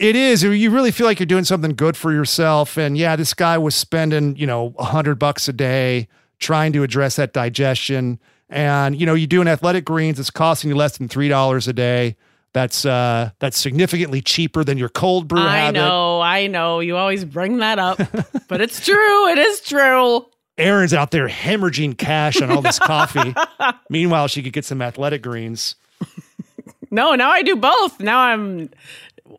[0.00, 0.42] It is.
[0.42, 2.76] You really feel like you're doing something good for yourself.
[2.76, 6.08] And yeah, this guy was spending, you know, a hundred bucks a day
[6.40, 8.18] trying to address that digestion.
[8.50, 11.68] And, you know, you do an athletic greens, it's costing you less than three dollars
[11.68, 12.16] a day.
[12.54, 15.78] That's uh that's significantly cheaper than your cold brew i habit.
[15.78, 17.98] know i know you always bring that up
[18.48, 20.24] but it's true it is true
[20.56, 23.34] Erin's out there hemorrhaging cash on all this coffee.
[23.90, 25.74] Meanwhile, she could get some athletic greens.
[26.90, 28.70] no now i do both now i'm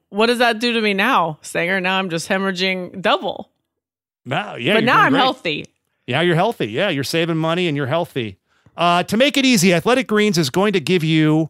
[0.10, 1.80] what does that do to me now Stanger?
[1.80, 3.50] now i'm just hemorrhaging double
[4.26, 4.74] Wow, yeah.
[4.74, 5.22] but now i'm great.
[5.22, 5.66] healthy
[6.08, 6.68] Yeah, you're healthy.
[6.68, 8.38] Yeah, you're saving money and you're healthy.
[8.78, 11.50] Uh, to make it easy, Athletic Greens is going to give you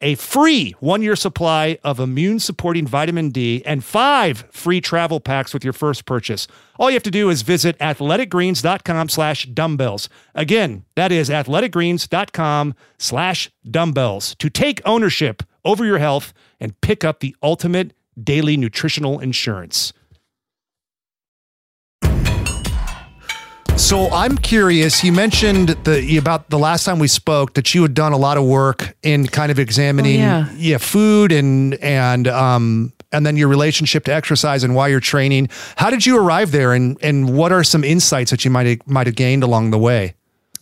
[0.00, 5.54] a free one year supply of immune supporting vitamin D and five free travel packs
[5.54, 6.46] with your first purchase.
[6.78, 10.08] All you have to do is visit athleticgreens.com slash dumbbells.
[10.34, 17.20] Again, that is athleticgreens.com slash dumbbells to take ownership over your health and pick up
[17.20, 17.92] the ultimate
[18.22, 19.92] daily nutritional insurance.
[23.76, 25.04] So I'm curious.
[25.04, 28.36] You mentioned the about the last time we spoke that you had done a lot
[28.38, 30.78] of work in kind of examining Oh, yeah.
[30.78, 35.50] food and and um and then your relationship to exercise and why you're training.
[35.76, 38.86] How did you arrive there and and what are some insights that you might have,
[38.86, 40.14] might have gained along the way?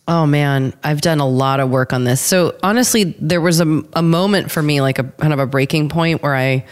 [0.07, 2.21] Oh man, I've done a lot of work on this.
[2.21, 5.89] So honestly, there was a, a moment for me, like a kind of a breaking
[5.89, 6.67] point where I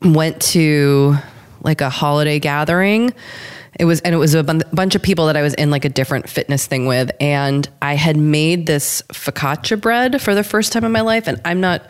[0.00, 1.16] went to
[1.62, 3.12] like a holiday gathering.
[3.78, 5.84] It was, and it was a bun- bunch of people that I was in like
[5.84, 7.10] a different fitness thing with.
[7.20, 11.28] And I had made this focaccia bread for the first time in my life.
[11.28, 11.82] And I'm not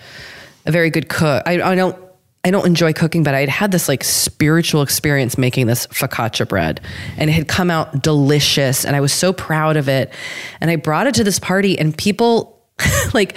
[0.65, 1.43] a very good cook.
[1.47, 1.97] I, I don't,
[2.45, 6.81] I don't enjoy cooking, but I'd had this like spiritual experience making this focaccia bread
[7.17, 10.13] and it had come out delicious and I was so proud of it.
[10.61, 12.65] And I brought it to this party and people
[13.15, 13.37] like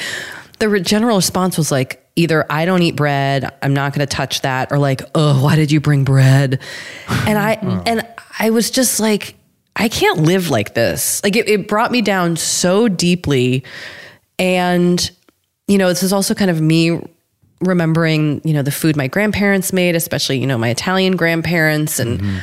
[0.60, 4.42] the general response was like either I don't eat bread, I'm not going to touch
[4.42, 6.60] that or like, "Oh, why did you bring bread?"
[7.08, 7.84] And I oh.
[7.86, 8.06] and
[8.40, 9.36] I was just like
[9.76, 11.24] I can't live like this.
[11.24, 13.64] Like it, it brought me down so deeply.
[14.38, 15.10] And
[15.68, 17.00] you know, this is also kind of me
[17.62, 22.20] remembering, you know, the food my grandparents made, especially, you know, my Italian grandparents and
[22.20, 22.38] mm-hmm.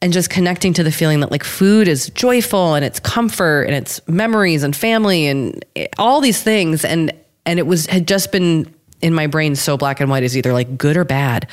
[0.00, 3.74] and just connecting to the feeling that like food is joyful and it's comfort and
[3.74, 6.84] it's memories and family and eh, all these things.
[6.84, 7.12] And
[7.44, 8.72] and it was had just been
[9.02, 11.48] in my brain so black and white as either like good or bad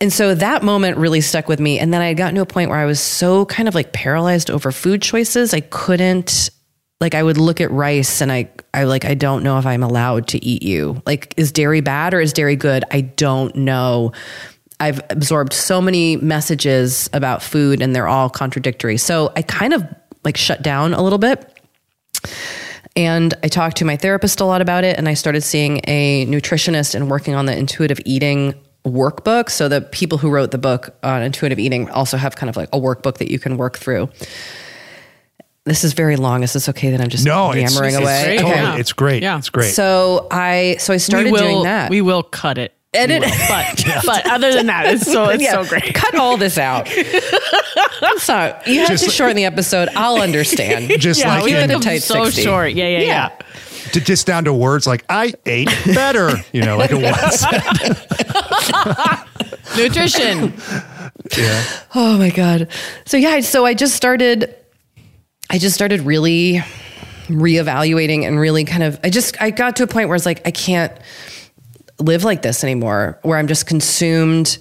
[0.00, 2.46] and so that moment really stuck with me and then i had gotten to a
[2.46, 6.50] point where i was so kind of like paralyzed over food choices i couldn't
[7.02, 9.82] like I would look at rice and I I like I don't know if I'm
[9.82, 11.02] allowed to eat you.
[11.04, 12.84] Like is dairy bad or is dairy good?
[12.92, 14.12] I don't know.
[14.78, 18.98] I've absorbed so many messages about food and they're all contradictory.
[18.98, 19.84] So I kind of
[20.24, 21.58] like shut down a little bit.
[22.94, 26.24] And I talked to my therapist a lot about it and I started seeing a
[26.26, 28.54] nutritionist and working on the intuitive eating
[28.84, 29.48] workbook.
[29.50, 32.68] So the people who wrote the book on intuitive eating also have kind of like
[32.72, 34.08] a workbook that you can work through.
[35.64, 36.42] This is very long.
[36.42, 38.24] Is this okay that I'm just No, it's, yammering it's, away?
[38.24, 38.40] great.
[38.40, 38.76] totally- Yeah.
[38.76, 39.22] it's great.
[39.22, 39.38] Yeah.
[39.38, 39.72] It's great.
[39.74, 41.88] So I so I started we will, doing that.
[41.90, 42.72] We will cut it.
[42.94, 43.36] Edit- We will.
[43.48, 45.94] But but other than that, it's so it's Yeah, so great.
[45.94, 46.88] Cut all this out.
[48.18, 49.88] so you have Just to like- shorten the episode.
[49.94, 50.90] I'll understand.
[50.98, 52.42] just yeah, like we keep in, it make them tight so 60.
[52.42, 52.72] short.
[52.72, 53.28] Yeah, yeah, yeah.
[53.94, 54.00] Yeah.
[54.00, 56.30] to, just down to words like I ate better.
[56.52, 57.44] You know, like it was.
[59.76, 60.52] Nutrition.
[61.36, 61.64] yeah.
[61.94, 62.68] Oh my god.
[63.06, 64.54] So yeah, so I just started
[65.50, 66.60] I just started really
[67.28, 70.46] reevaluating and really kind of I just I got to a point where it's like
[70.46, 70.92] I can't
[71.98, 74.58] live like this anymore where I'm just consumed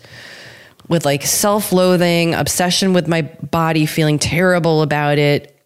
[0.88, 5.58] with like self-loathing, obsession with my body, feeling terrible about it,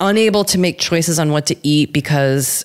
[0.00, 2.64] unable to make choices on what to eat because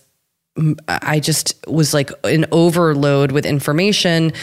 [0.88, 4.34] I just was like an overload with information.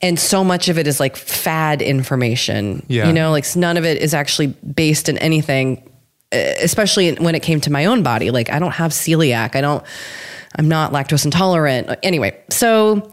[0.00, 2.84] And so much of it is like fad information.
[2.88, 3.06] Yeah.
[3.06, 5.88] You know, like none of it is actually based in anything,
[6.32, 8.30] especially when it came to my own body.
[8.30, 9.54] Like I don't have celiac.
[9.54, 9.84] I don't,
[10.56, 11.88] I'm not lactose intolerant.
[12.02, 13.10] Anyway, so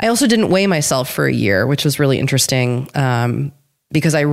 [0.00, 2.88] I also didn't weigh myself for a year, which was really interesting.
[2.94, 3.52] Um,
[3.90, 4.24] because I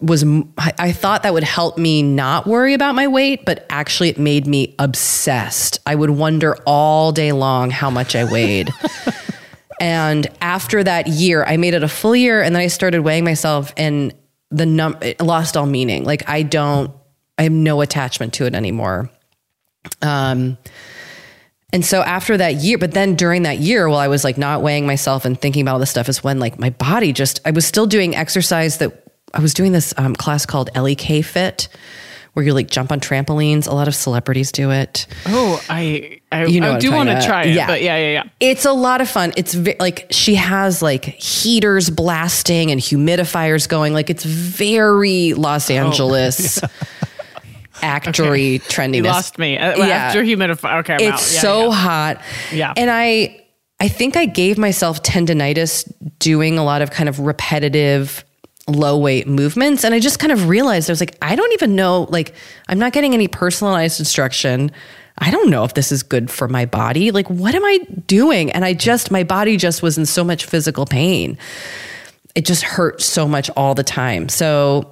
[0.00, 0.24] was,
[0.58, 4.18] I I thought that would help me not worry about my weight, but actually it
[4.18, 5.80] made me obsessed.
[5.86, 8.70] I would wonder all day long how much I weighed.
[9.80, 13.24] and after that year, I made it a full year and then I started weighing
[13.24, 14.14] myself and
[14.50, 16.04] the num it lost all meaning.
[16.04, 16.90] Like I don't,
[17.38, 19.10] I have no attachment to it anymore.
[20.00, 20.58] Um,
[21.72, 24.62] and so after that year, but then during that year, while I was like not
[24.62, 27.50] weighing myself and thinking about all this stuff, is when like my body just, I
[27.50, 31.68] was still doing exercise that I was doing this um, class called LEK Fit,
[32.34, 33.66] where you like jump on trampolines.
[33.66, 35.06] A lot of celebrities do it.
[35.26, 37.54] Oh, I I, You know I do want to try it.
[37.54, 37.66] Yeah.
[37.66, 38.24] But yeah, yeah, yeah.
[38.40, 39.32] It's a lot of fun.
[39.36, 43.92] It's ve- like she has like heaters blasting and humidifiers going.
[43.94, 46.60] Like it's very Los Angeles
[47.82, 48.96] actory trendiness.
[48.96, 49.86] You lost me Uh, Yeah.
[49.94, 50.80] after humidifier.
[50.80, 51.34] Okay, I'm it's out.
[51.34, 51.72] Yeah, so yeah.
[51.74, 52.20] hot.
[52.52, 52.72] Yeah.
[52.76, 53.38] And I
[53.80, 58.24] I think I gave myself tendonitis doing a lot of kind of repetitive
[58.68, 61.74] low weight movements and I just kind of realized I was like I don't even
[61.74, 62.32] know like
[62.68, 64.70] I'm not getting any personalized instruction.
[65.18, 67.10] I don't know if this is good for my body.
[67.10, 68.52] Like what am I doing?
[68.52, 71.36] And I just my body just was in so much physical pain.
[72.36, 74.28] It just hurt so much all the time.
[74.28, 74.91] So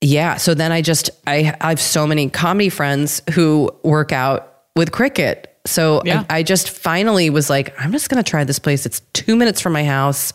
[0.00, 0.36] yeah.
[0.36, 4.92] So then I just I I have so many comedy friends who work out with
[4.92, 5.56] cricket.
[5.66, 6.24] So Yeah.
[6.30, 8.86] I, I just finally was like, I'm just gonna try this place.
[8.86, 10.32] It's two minutes from my house.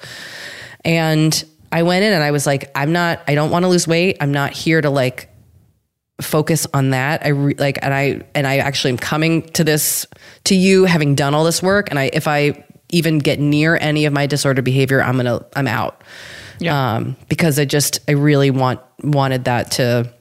[0.86, 3.88] And I went in and I was like, I'm not, I don't want to lose
[3.88, 4.18] weight.
[4.22, 5.30] I'm not here to like
[6.22, 7.26] focus on that.
[7.26, 10.06] I re- like, and I, and I actually am coming to this,
[10.44, 11.90] to you having done all this work.
[11.90, 15.44] And I, if I even get near any of my disordered behavior, I'm going to,
[15.56, 16.04] I'm out.
[16.60, 16.96] Yeah.
[16.96, 20.12] Um, because I just, I really want, wanted that to,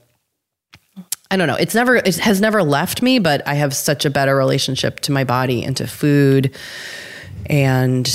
[1.31, 1.55] I don't know.
[1.55, 5.11] It's never, it has never left me, but I have such a better relationship to
[5.11, 6.55] my body and to food
[7.47, 8.05] and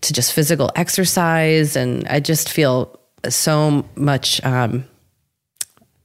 [0.00, 1.76] to just physical exercise.
[1.76, 2.98] And I just feel
[3.28, 4.84] so much, um,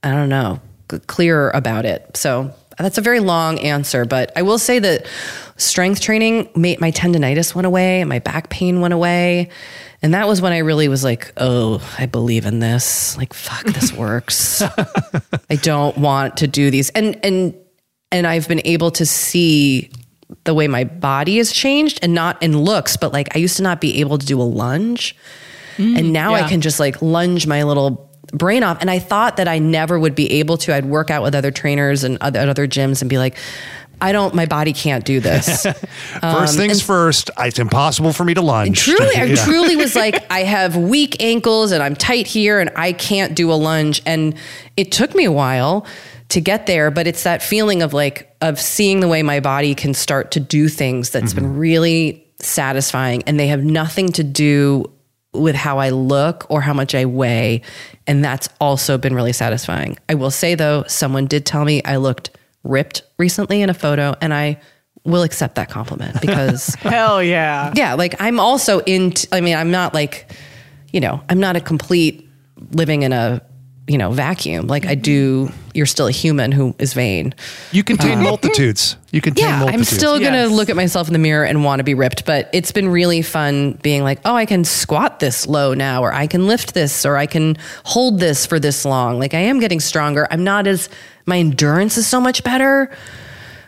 [0.04, 0.60] I don't know,
[1.08, 2.16] clearer about it.
[2.16, 5.08] So that's a very long answer, but I will say that
[5.58, 9.50] strength training made my tendonitis went away my back pain went away.
[10.08, 13.18] And that was when I really was like, oh, I believe in this.
[13.18, 14.62] Like, fuck, this works.
[14.62, 16.90] I don't want to do these.
[16.92, 17.54] And, and,
[18.10, 19.92] and I've been able to see
[20.46, 23.64] the way my body has changed and not in looks, but like I used to
[23.64, 25.14] not be able to do a lunge.
[25.76, 28.78] Mm, and now I can just like lunge my little brain off.
[28.80, 30.74] And I thought that I never would be able to.
[30.74, 33.36] I'd work out with other trainers and other, at other gyms and be like,
[34.00, 35.64] I don't, my body can't do this.
[36.22, 38.80] First um, things first, it's impossible for me to lunge.
[38.80, 42.94] truly, I truly was like, I have weak ankles and I'm tight here and I
[42.94, 44.02] can't do a lunge.
[44.06, 44.36] And
[44.76, 45.86] it took me a while
[46.30, 49.74] to get there, but it's that feeling of like, of seeing the way my body
[49.74, 51.60] can start to do things that's been mm-hmm.
[51.60, 54.86] really satisfying and they have nothing to do
[55.34, 57.62] with how I look or how much I weigh.
[58.06, 59.98] And that's also been really satisfying.
[60.08, 62.32] I will say though, someone did tell me I looked
[62.68, 64.60] ripped recently in a photo, and I
[65.04, 67.72] will accept that compliment because Hell yeah.
[67.76, 70.32] yeah, like I'm also into, I mean, I'm not like,
[70.92, 72.30] you know, I'm not a complete
[72.72, 73.42] living in a,
[73.88, 74.68] you know, vacuum.
[74.68, 77.34] Like I do, you're still a human who is vain.
[77.72, 78.98] You contain um, multitudes.
[79.12, 79.90] You contain Yeah, I'm multitudes.
[79.90, 82.50] still going to look at myself in the mirror and want to be ripped, but
[82.52, 86.28] it's been really fun being like, oh, I can squat this low now, or I
[86.28, 89.20] can lift this, or I can hold this for this long.
[89.20, 90.28] Like I am getting stronger.
[90.30, 90.90] I'm not as,
[91.26, 92.92] my endurance is so much better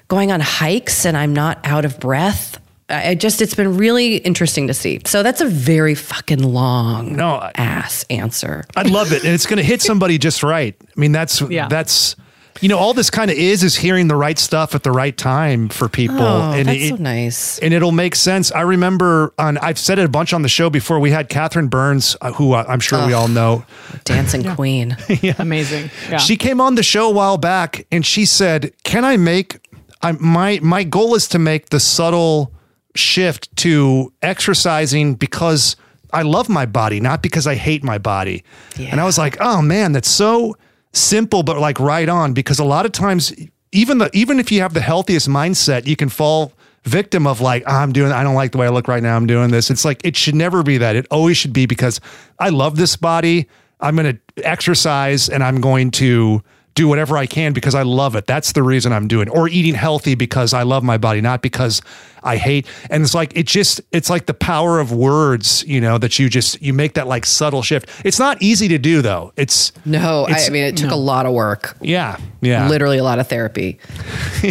[0.10, 2.59] going on hikes and I'm not out of breath.
[2.90, 5.00] I I just, it's been really interesting to see.
[5.06, 8.66] So that's a very fucking long No, I- ass answer.
[8.76, 10.76] I love it, and it's going to hit somebody just right.
[10.82, 11.68] I mean, that's Yeah.
[11.68, 12.16] that's
[12.62, 15.16] you know all this kind of is is hearing the right stuff at the right
[15.16, 17.58] time for people, Oh, and that's it, so nice.
[17.60, 18.52] and it'll make sense.
[18.52, 21.00] I remember on I've said it a bunch on the show before.
[21.00, 23.64] We had Catherine Burns, uh, who I'm sure we all know.
[24.04, 24.98] Dancing queen.
[25.22, 25.36] yeah.
[25.40, 25.90] Amazing.
[26.10, 26.18] Yeah.
[26.18, 29.60] She came on the show a while back, and she said, "Can I make
[30.02, 32.52] I, my my goal is to make the subtle
[33.00, 35.76] shift to exercising because."
[36.12, 38.44] I love my body, not because I hate my body.
[38.80, 40.58] And I was like, oh man, that's so
[40.92, 42.34] simple, but like right on.
[42.34, 43.32] Because a lot of times,
[43.72, 47.64] even the even if you have the healthiest mindset, you can fall victim of like,
[47.68, 49.16] "Ah, I'm doing, I don't like the way I look right now.
[49.16, 49.70] I'm doing this.
[49.70, 50.96] It's like it should never be that.
[50.96, 52.02] It always should be because
[52.40, 53.48] I love this body.
[53.80, 56.44] I'm going to exercise and I'm going to
[56.80, 58.26] do whatever I can because I love it.
[58.26, 59.28] That's the reason I'm doing.
[59.30, 61.82] Or eating healthy because I love my body, not because
[62.24, 62.68] I hate.
[62.90, 66.30] And it's like it just it's like the power of words, you know, that you
[66.30, 67.90] just you make that like subtle shift.
[68.06, 69.34] It's not easy to do though.
[69.36, 71.76] It's No, I, It's- I mean, it took a lot of work.
[71.82, 72.70] yeah, yeah.
[72.70, 73.78] Literally a lot of therapy.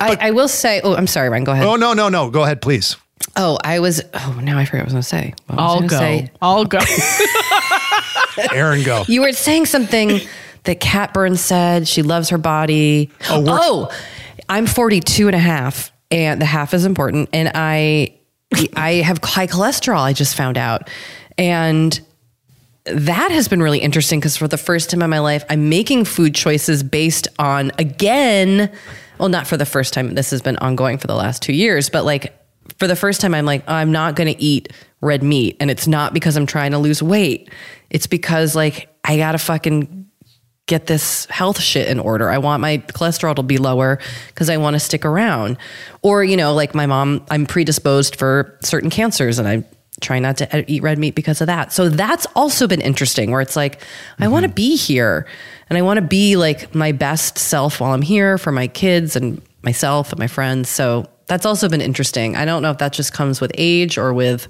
[0.00, 1.66] I, I will say, oh, I'm sorry, Ryan, go ahead.
[1.66, 2.30] Oh no, no, no.
[2.30, 2.96] Go ahead, please.
[3.36, 5.34] Oh, I was, oh, now I forgot what I was going to say.
[5.48, 5.98] Was I I'll gonna go.
[5.98, 6.30] say?
[6.40, 6.78] I'll go.
[8.52, 9.04] Erin, go.
[9.08, 10.20] You were saying something
[10.64, 11.86] that Kat Burns said.
[11.86, 13.10] She loves her body.
[13.28, 13.96] Oh, oh,
[14.48, 17.30] I'm 42 and a half, and the half is important.
[17.32, 18.18] And I,
[18.74, 20.00] I have high cholesterol.
[20.00, 20.90] I just found out,
[21.38, 21.98] and
[22.84, 26.04] that has been really interesting because for the first time in my life, I'm making
[26.04, 28.70] food choices based on again.
[29.18, 30.14] Well, not for the first time.
[30.14, 32.38] This has been ongoing for the last two years, but like
[32.78, 35.86] for the first time, I'm like, I'm not going to eat red meat, and it's
[35.86, 37.50] not because I'm trying to lose weight.
[37.90, 40.03] It's because like I gotta fucking
[40.66, 42.30] get this health shit in order.
[42.30, 43.98] I want my cholesterol to be lower
[44.28, 45.58] because I want to stick around.
[46.02, 49.64] Or, you know, like my mom, I'm predisposed for certain cancers and I
[50.00, 51.72] try not to eat red meat because of that.
[51.72, 53.82] So that's also been interesting where it's like,
[54.18, 54.54] I want to mm-hmm.
[54.54, 55.26] be here
[55.68, 59.16] and I want to be like my best self while I'm here for my kids
[59.16, 60.68] and myself and my friends.
[60.68, 62.36] So that's also been interesting.
[62.36, 64.48] I don't know if that just comes with age or with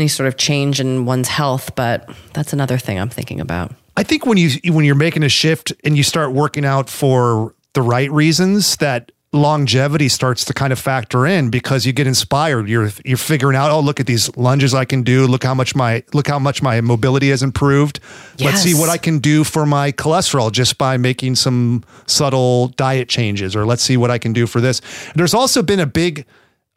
[0.00, 3.72] any sort of change in one's health, but that's another thing I'm thinking about.
[3.96, 7.54] I think when you when you're making a shift and you start working out for
[7.74, 12.68] the right reasons, that longevity starts to kind of factor in because you get inspired.
[12.68, 15.26] You're you're figuring out, oh, look at these lunges I can do.
[15.26, 18.00] Look how much my look how much my mobility has improved.
[18.40, 23.08] Let's see what I can do for my cholesterol just by making some subtle diet
[23.08, 24.80] changes, or let's see what I can do for this.
[25.14, 26.26] There's also been a big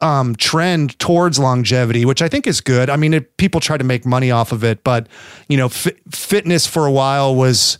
[0.00, 2.90] um, trend towards longevity, which I think is good.
[2.90, 5.08] I mean, it, people try to make money off of it, but
[5.48, 7.78] you know, fi- fitness for a while was,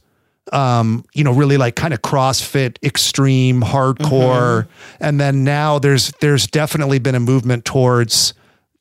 [0.52, 4.66] um, you know, really like kind of CrossFit, extreme, hardcore,
[5.00, 8.34] and then now there's there's definitely been a movement towards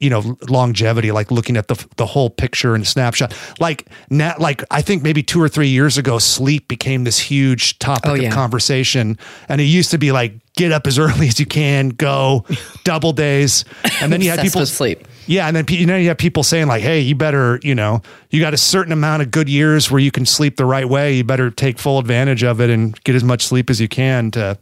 [0.03, 3.33] you know longevity like looking at the the whole picture and snapshot.
[3.59, 7.79] Like now like i think maybe 2 or 3 years ago sleep became this huge
[7.79, 8.27] topic Oh, yeah.
[8.27, 9.17] of conversation.
[9.49, 12.45] And it used to be like get up as early as you can go
[12.83, 13.65] double days.
[14.01, 15.07] And then you had people sleep.
[15.25, 18.01] yeah and then you know you have people saying like hey you better you know
[18.29, 21.13] you got a certain amount of good years where you can sleep the right way.
[21.13, 24.31] You better take full advantage of it and get as much sleep as you can
[24.31, 24.57] to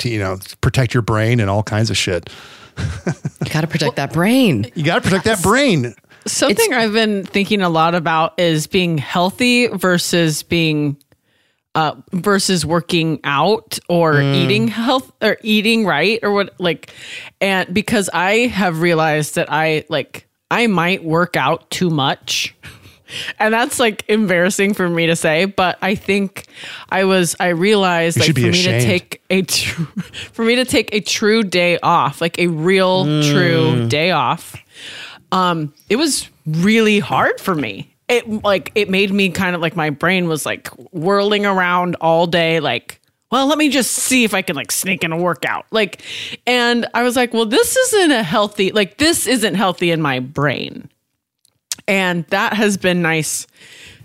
[0.00, 2.28] to you know protect your brain and all kinds of shit
[2.76, 4.70] You got to protect that brain.
[4.74, 5.94] you got to protect that brain
[6.24, 10.96] Something I've been thinking a lot about is being healthy versus being
[11.74, 16.92] uh versus working out or eating health or eating right or what like
[17.40, 22.54] and because I have realized that I like I might work out too much.
[23.38, 26.46] And that's like embarrassing for me to say, but I think
[26.90, 28.80] I was I realized You like for me ashamed.
[28.82, 29.84] to take a true
[30.32, 34.56] for me to take a true day off, like a real true day off
[35.32, 37.94] um it was really hard for me.
[38.08, 42.26] It like it made me kind of like my brain was like whirling around all
[42.26, 43.00] day like
[43.30, 45.64] well let me just see if i can like sneak in a workout.
[45.70, 46.02] Like
[46.46, 50.18] and i was like well this isn't a healthy like this isn't healthy in my
[50.20, 50.90] brain
[51.86, 53.46] and that has been nice.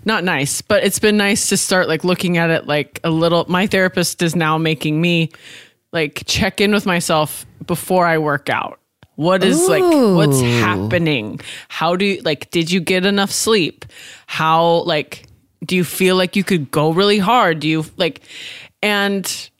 [0.04, 3.44] Not nice but it's been nice to start like looking at it like a little
[3.48, 5.30] my therapist is now making me
[5.92, 8.80] like check in with myself before i work out.
[9.16, 11.40] What is like what's happening?
[11.68, 13.84] How do you like did you get enough sleep?
[14.26, 15.26] How like
[15.66, 17.60] do you feel like you could go really hard?
[17.60, 18.22] Do you like
[18.82, 19.50] and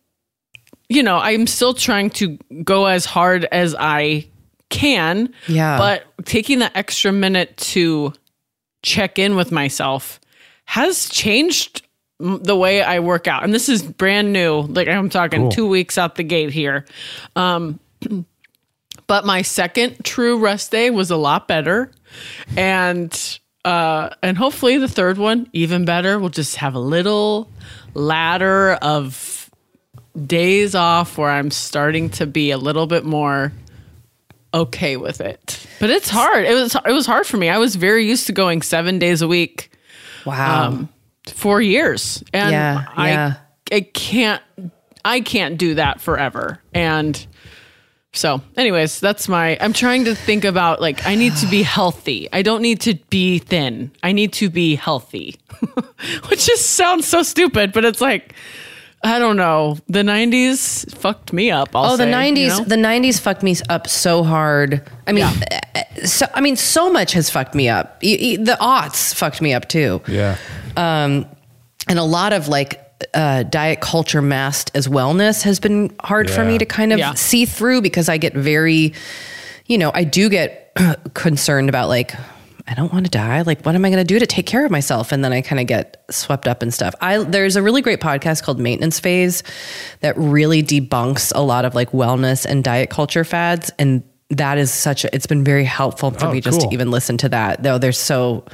[0.88, 4.26] you know i'm still trying to go as hard as i
[4.70, 5.78] can Yeah.
[5.78, 8.12] but taking that extra minute to
[8.82, 10.20] check in with myself
[10.66, 11.82] has changed
[12.20, 13.44] the way I work out.
[13.44, 14.62] And this is brand new.
[14.62, 15.50] Like I'm talking Cool.
[15.52, 16.84] two weeks out the gate here.
[17.36, 17.78] Um,
[19.06, 21.90] but my second true rest day was a lot better.
[22.56, 26.18] And uh, and hopefully the third one even better.
[26.18, 27.50] We'll just have a little
[27.94, 29.50] ladder of
[30.26, 33.52] days off where I'm starting to be a little bit more
[34.54, 35.66] okay with it.
[35.80, 36.44] But it's hard.
[36.44, 37.48] It was it was hard for me.
[37.48, 39.70] I was very used to going 7 days a week
[40.24, 40.64] Wow.
[40.68, 40.88] um,
[41.32, 42.22] for years.
[42.32, 43.34] And Yeah, I yeah.
[43.70, 44.42] I can't
[45.04, 46.60] I can't do that forever.
[46.74, 47.26] And
[48.14, 52.28] so, anyways, that's my I'm trying to think about like I need to be healthy.
[52.32, 53.92] I don't need to be thin.
[54.02, 55.36] I need to be healthy.
[56.28, 58.34] Which just sounds so stupid, but it's like
[59.02, 59.78] I don't know.
[59.88, 61.68] The 90s fucked me up.
[61.74, 62.36] I'll Oh, the say, '90s.
[62.40, 62.64] you know?
[62.64, 64.82] The '90s fucked me up so hard.
[65.06, 65.60] I mean, Yeah.
[65.76, 67.98] uh, so I mean, so much has fucked me up.
[68.02, 70.00] Y- y- The aughts fucked me up too.
[70.08, 70.36] Yeah.
[70.76, 71.26] Um,
[71.86, 72.80] and a lot of like
[73.14, 77.14] uh, diet culture masked as wellness has been hard for me to kind of Yeah.
[77.14, 78.92] see through because I get very,
[79.66, 80.72] you know, I do get
[81.14, 82.14] concerned about like.
[82.70, 83.42] I don't want to die.
[83.42, 85.10] Like, what am I going to do to take care of myself?
[85.12, 86.94] And then I kind of get swept up in stuff.
[87.00, 89.42] I there's a really great podcast called Maintenance Phase
[90.00, 94.70] that really debunks a lot of like wellness and diet culture fads, and that is
[94.72, 95.04] such.
[95.04, 96.68] a It's been very helpful for Oh, me just cool.
[96.68, 97.62] to even listen to that.
[97.62, 98.44] Though they're so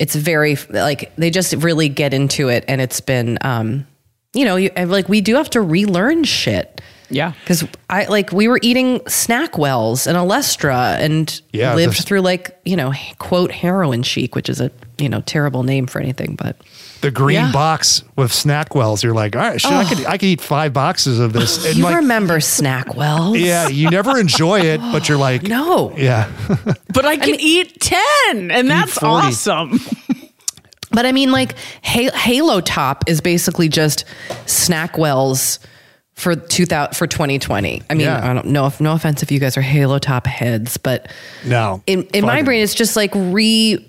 [0.00, 3.84] it's very like they just really get into it and it's been um
[4.32, 7.32] you know you, like we do have to relearn shit yeah.
[7.40, 12.58] because i like we were eating Snackwells and olestra and Yeah, lived this- through like
[12.64, 16.56] you know quote heroin chic which is a you know terrible name for anything but
[17.00, 17.52] The green Yeah.
[17.52, 19.04] box with Snackwells.
[19.04, 21.64] You're like, all right, shit, I could I could eat five boxes of this.
[21.66, 25.94] And you like, remember snack wells yeah, you never enjoy it, but you're like, no
[25.96, 26.26] yeah.
[26.92, 29.26] But I can eat 10 and that's 40.
[29.28, 29.80] awesome.
[30.90, 31.54] But I mean, like
[31.84, 34.04] Ha- Halo Top is basically just
[34.46, 35.58] Snackwells
[36.18, 37.82] for 2000 for 2020.
[37.88, 38.28] I mean, Yeah.
[38.28, 41.10] I don't know if no offense if you guys are Halo Top heads, but
[41.46, 41.80] No.
[41.86, 43.86] in in my brain, it's just like re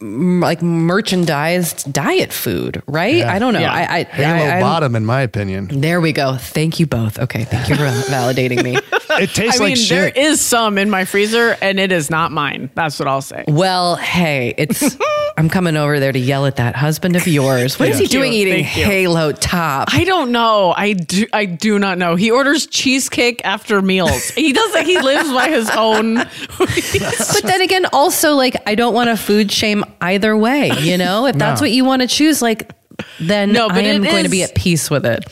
[0.00, 3.16] like merchandised diet food, right?
[3.16, 3.32] Yeah.
[3.32, 3.60] I don't know.
[3.60, 3.72] Yeah.
[3.72, 5.80] I, I, Halo I bottom, in my opinion.
[5.80, 6.36] There we go.
[6.36, 7.18] Thank you both.
[7.18, 8.78] Okay, thank you for validating me.
[9.20, 10.16] It tastes I mean, like there shit.
[10.16, 12.70] is some in my freezer and it is not mine.
[12.74, 13.44] That's what I'll say.
[13.48, 14.96] Well, hey, it's
[15.36, 17.78] I'm coming over there to yell at that husband of yours.
[17.78, 18.18] What is he Thank you.
[18.20, 19.88] doing eating Halo Top?
[19.92, 20.74] I don't know.
[20.76, 21.26] I do.
[21.32, 22.14] I do not know.
[22.14, 24.30] He orders cheesecake after meals.
[24.38, 24.86] He doesn't.
[24.86, 26.14] He lives by his own.
[26.14, 30.70] but then again, also like I don't want to food shame either way.
[30.80, 31.64] You know, if that's No.
[31.64, 32.72] what you want to choose, like
[33.20, 35.24] then No, but I am it going to be at peace with it.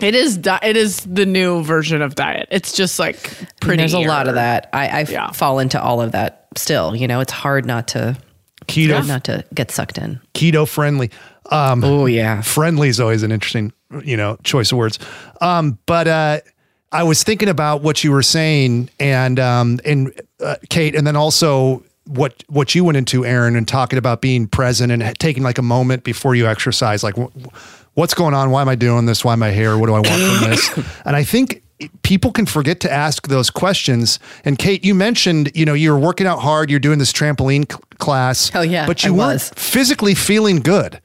[0.00, 0.36] it is.
[0.38, 2.48] Di- it is the new version of diet.
[2.50, 3.30] It's just like
[3.60, 3.78] pretty.
[3.78, 4.68] There's a lot of that.
[4.72, 5.30] I, I Yeah.
[5.32, 6.94] fall into all of that still.
[6.96, 8.16] You know, it's hard not to
[8.66, 10.20] keto not to get sucked in.
[10.34, 11.10] keto friendly.
[11.50, 12.40] Um, Oh yeah.
[12.40, 14.98] friendly is always an interesting, you know, choice of words.
[15.42, 16.40] Um, but uh,
[16.90, 21.16] I was thinking about what you were saying, and um, and uh, Kate, and then
[21.16, 25.58] also what what you went into, Erin, and talking about being present and taking like
[25.58, 27.28] a moment before you exercise, like wh-
[27.94, 28.50] what's going on?
[28.50, 29.24] Why am I doing this?
[29.24, 29.78] Why am I here?
[29.78, 30.86] What do I want from this?
[31.06, 31.62] And I think
[32.02, 34.18] people can forget to ask those questions.
[34.44, 37.82] And Kate, you mentioned, you know, you're working out hard, you're doing this trampoline cl-
[37.98, 38.50] class.
[38.54, 39.50] Oh, yeah, but you I weren't was.
[39.56, 41.00] physically feeling good.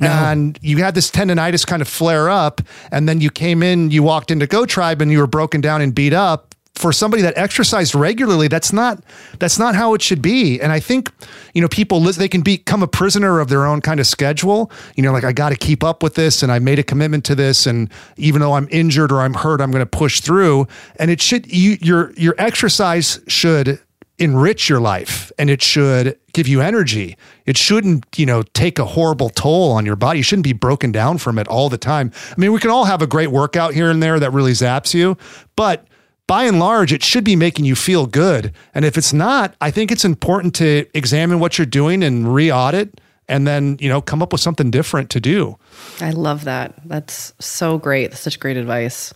[0.00, 4.02] And you had this tendonitis kind of flare up, and then you came in, you
[4.02, 6.53] walked into Go Tribe, and you were broken down and beat up.
[6.74, 9.02] For somebody that exercised regularly, that's not
[9.38, 10.60] that's not how it should be.
[10.60, 11.08] And I think
[11.54, 14.72] you know people they can become a prisoner of their own kind of schedule.
[14.96, 17.24] You know, like I got to keep up with this, and I made a commitment
[17.26, 20.66] to this, and even though I'm injured or I'm hurt, I'm going to push through.
[20.96, 23.80] And it should you your your exercise should
[24.18, 27.16] enrich your life and it should give you energy.
[27.46, 30.20] It shouldn't, you know, take a horrible toll on your body.
[30.20, 32.12] You shouldn't be broken down from it all the time.
[32.30, 34.94] I mean, we can all have a great workout here and there that really zaps
[34.94, 35.16] you,
[35.56, 35.86] but
[36.26, 38.52] by and large, it should be making you feel good.
[38.74, 43.00] And if it's not, I think it's important to examine what you're doing and re-audit
[43.28, 45.58] and then, you know, come up with something different to do.
[46.00, 46.74] I love that.
[46.84, 48.10] That's so great.
[48.10, 49.14] That's such great advice.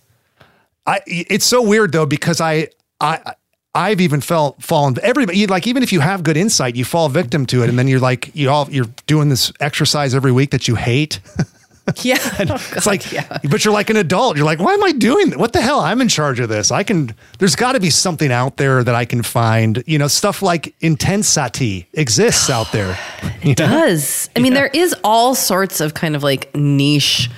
[0.87, 2.69] I it's so weird though because I
[3.01, 3.35] I
[3.75, 4.97] I've even felt fallen.
[5.03, 7.87] Everybody like even if you have good insight, you fall victim to it, and then
[7.89, 11.21] you're like you all you're doing this exercise every week that you hate.
[12.03, 12.19] Yeah.
[12.51, 13.03] Oh, it's like,
[13.51, 14.37] but you're like an adult.
[14.37, 15.39] You're like, why am I doing that?
[15.39, 15.81] What the hell?
[15.81, 16.71] I'm in charge of this.
[16.71, 19.83] I can, there's got to be something out there that I can find.
[19.87, 22.99] You know, stuff like intenSati exists out there.
[23.43, 24.29] It does.
[24.37, 27.31] I mean, there is all sorts of kind of like niche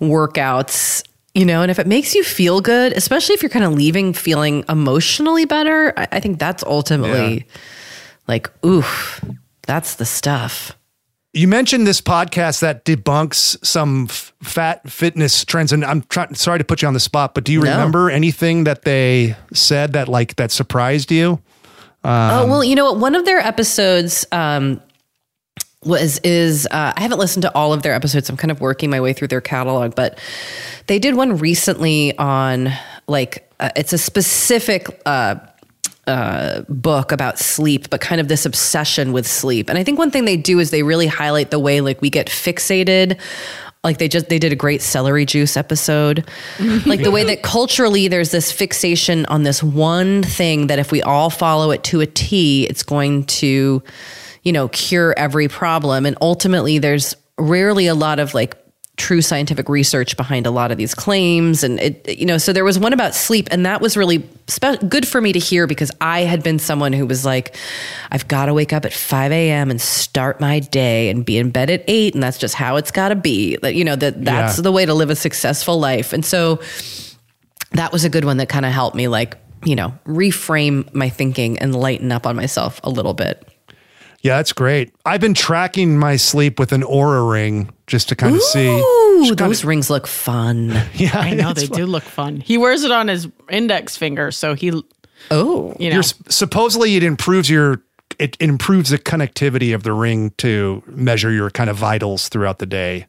[0.00, 1.02] workouts,
[1.34, 4.12] you know, and if it makes you feel good, especially if you're kind of leaving
[4.12, 7.56] feeling emotionally better, I, I think that's ultimately Yeah.
[8.28, 9.24] like, oof,
[9.62, 10.76] that's the stuff.
[11.36, 16.34] You mentioned this podcast that debunks some f- fat fitness trends, and I'm trying.
[16.36, 17.72] Sorry to put you on the spot, but do you No.
[17.72, 21.40] remember anything that they said that like that surprised you?
[22.04, 22.98] oh well, you know what?
[22.98, 24.80] One of their episodes um,
[25.82, 28.30] was is uh, I haven't listened to all of their episodes.
[28.30, 30.18] I'm kind of working my way through their catalog, but
[30.86, 32.68] they did one recently on
[33.08, 34.86] like uh, it's a specific.
[35.04, 35.34] Uh,
[36.06, 39.68] uh, book about sleep, but kind of this obsession with sleep.
[39.68, 42.10] And I think one thing they do is they really highlight the way like we
[42.10, 43.18] get fixated.
[43.82, 46.24] Like they just they did a great celery juice episode.
[46.86, 51.02] like the way that culturally there's this fixation on this one thing that if we
[51.02, 53.82] all follow it to a T, it's going to,
[54.42, 56.06] you know, cure every problem.
[56.06, 58.56] And ultimately there's rarely a lot of like
[58.96, 61.64] true scientific research behind a lot of these claims.
[61.64, 64.88] And it you know so there was one about sleep and that was really spe-
[64.88, 67.56] good for me to hear because i had been someone who was like
[68.12, 71.50] i've got to wake up at 5 a.m and start my day and be in
[71.50, 73.56] bed at 8 and that's just how it's got to be.
[73.56, 74.62] That you know that that's Yeah.
[74.62, 76.12] the way to live a successful life.
[76.12, 76.60] And so
[77.72, 81.08] that was a good one that kind of helped me like you know reframe my
[81.08, 83.48] thinking and lighten up on myself a little bit
[84.24, 84.90] Yeah, that's great.
[85.04, 88.66] I've been tracking my sleep with an Oura ring just to kind of see.
[88.66, 91.78] Ooh, those rings look fun Yeah, I know they fun.
[91.78, 92.40] do look fun.
[92.40, 94.80] He wears it on his index finger, so he, oh.
[94.80, 94.84] you
[95.30, 97.82] oh know, You're supposedly it improves your
[98.18, 102.66] it improves the connectivity of the ring to measure your kind of vitals throughout the
[102.66, 103.06] day.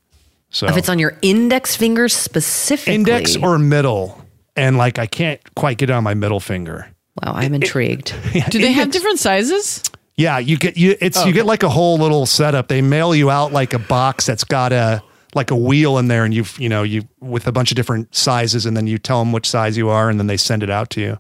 [0.50, 4.22] So if it's on your index finger specifically index or middle,
[4.58, 6.90] and like I can't quite get it on my middle finger.
[7.24, 8.14] Wow, I'm intrigued.
[8.50, 9.82] do they have different sizes?
[10.18, 12.68] Yeah, you get you it's you get like a whole little setup.
[12.70, 15.04] They mail you out like a box that's got a
[15.34, 18.16] like a wheel in there, and you've you know you with a bunch of different
[18.16, 20.70] sizes, and then you tell them which size you are, and then they send it
[20.70, 21.18] out to you.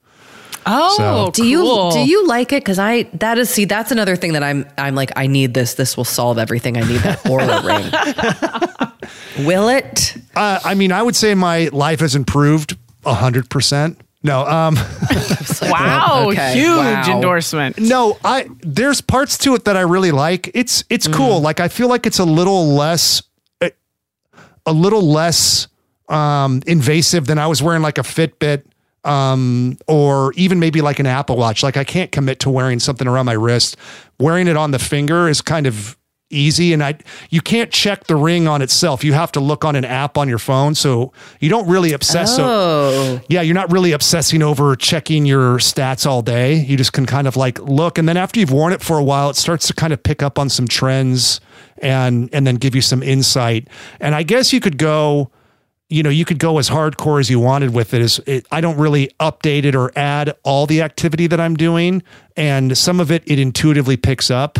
[0.68, 2.64] Oh, So- do you do you like it?
[2.64, 5.74] Because I that is see that's another thing that I'm I'm like I need this.
[5.74, 6.78] This will solve everything.
[6.78, 7.64] I need that Oura
[9.38, 9.46] ring.
[9.46, 10.16] Will it?
[10.36, 14.00] Uh, I mean, I would say my life has improved a hundred percent.
[14.26, 14.76] No, um,
[15.62, 17.16] Wow, Okay, huge wow.
[17.16, 17.78] endorsement.
[17.80, 20.50] no, I there's parts to it that I really like.
[20.54, 21.42] It's it's cool.
[21.42, 23.22] Like I feel like it's a little less
[23.62, 23.72] a,
[24.66, 25.68] a little less
[26.10, 28.64] um invasive than I was wearing like a Fitbit
[29.04, 31.62] um or even maybe like an Apple Watch.
[31.64, 33.78] Like I can't commit to wearing something around my wrist.
[34.20, 35.96] Wearing it on the finger is kind of
[36.32, 36.98] easy and I
[37.30, 39.04] you can't check the ring on itself.
[39.04, 42.36] You have to look on an app on your phone so you don't really obsess
[42.36, 46.56] so Oh, yeah, you're not really obsessing over checking your stats all day.
[46.56, 49.04] You just can kind of like look, and then after you've worn it for a
[49.04, 51.40] while, it starts to kind of pick up on some trends
[51.80, 53.68] and and then give you some insight.
[54.00, 55.30] And I guess you could go,
[55.90, 58.02] you know, you could go as hardcore as you wanted with it.
[58.02, 62.02] Is it, I don't really update it or add all the activity that I'm doing,
[62.36, 64.58] and some of it it intuitively picks up.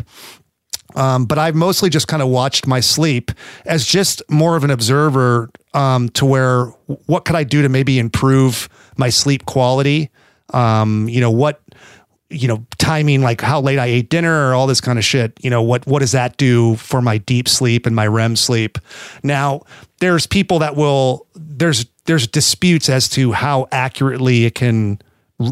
[0.96, 3.32] Um, but I've mostly just kind of watched my sleep
[3.66, 6.66] as just more of an observer um, to where
[7.06, 10.10] what could I do to maybe improve my sleep quality?
[10.52, 11.62] Um, you know, what,
[12.30, 15.38] you know, timing, like how late I ate dinner or all this kind of shit.
[15.44, 18.78] You know, what, what does that do for my deep sleep and my REM sleep?
[19.22, 19.62] Now,
[20.00, 25.00] there's people that will, there's, there's disputes as to how accurately it can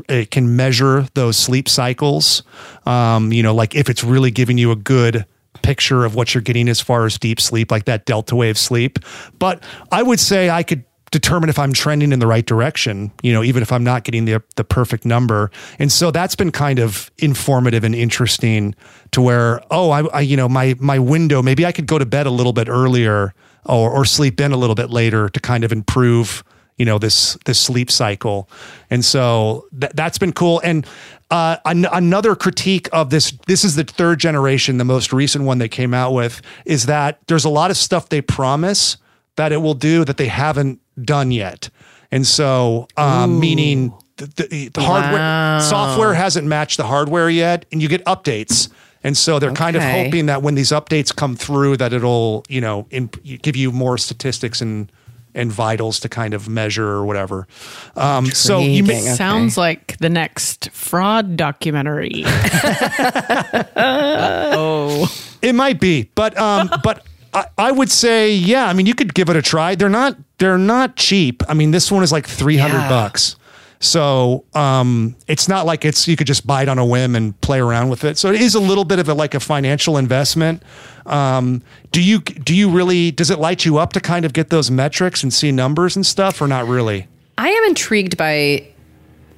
[0.08, 2.44] it can measure those sleep cycles.
[2.86, 5.26] Um, you know, like if it's really giving you a good
[5.64, 9.00] picture of what you're getting as far as deep sleep, like that delta wave sleep.
[9.40, 10.84] But I would say I could
[11.14, 14.26] determine if I'm trending in the right direction, you know, even if I'm not getting
[14.26, 15.52] the the perfect number.
[15.80, 18.76] And so that's been kind of informative and interesting
[19.12, 22.06] to where, oh, I, I you know, my my window, maybe I could go to
[22.06, 23.34] bed a little bit earlier
[23.66, 26.44] or or sleep in a little bit later to kind of improve
[26.78, 28.50] you know this this sleep cycle.
[28.90, 30.60] And so th- that's been cool.
[30.64, 30.86] And
[31.32, 35.58] uh, an- another critique of this this is the third generation the most recent one
[35.58, 38.98] they came out with is that there's a lot of stuff they promise
[39.36, 41.70] that it will do that they haven't done yet.
[42.12, 45.60] And so um, meaning the, the, the hardware Wow.
[45.60, 48.70] software hasn't matched the hardware yet and you get updates.
[49.04, 52.62] And so they're kind of hoping that when these updates come through that it'll you
[52.62, 54.92] know in, give you more statistics and
[55.36, 57.48] and vitals to kind of measure or whatever.
[57.96, 59.04] Um, so you may, Intriguing.
[59.08, 59.16] Okay.
[59.16, 62.24] Sounds like the next fraud documentary.
[63.76, 65.08] oh,
[65.42, 68.68] It might be, but um, but I, I would say, yeah.
[68.68, 69.76] I mean, you could give it a try.
[69.76, 71.44] They're not they're not cheap.
[71.50, 72.90] I mean, this one is like three hundred Yeah.
[72.90, 73.36] bucks.
[73.84, 77.40] So um, it's not like it's you could just buy it on a whim and
[77.42, 78.18] play around with it.
[78.18, 80.64] So it is a little bit of a, like a financial investment.
[81.06, 81.62] Um,
[81.92, 84.72] do you do you really does it light you up to kind of get those
[84.72, 87.08] metrics and see numbers and stuff, or not really?
[87.38, 88.68] I am intrigued by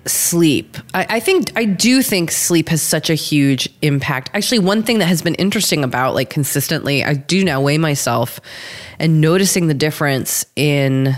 [0.05, 0.77] sleep.
[0.93, 4.29] I, I think I do think sleep has such a huge impact.
[4.35, 8.39] Actually, one thing that has been interesting about like consistently, I do now weigh myself
[8.99, 11.15] and noticing the difference in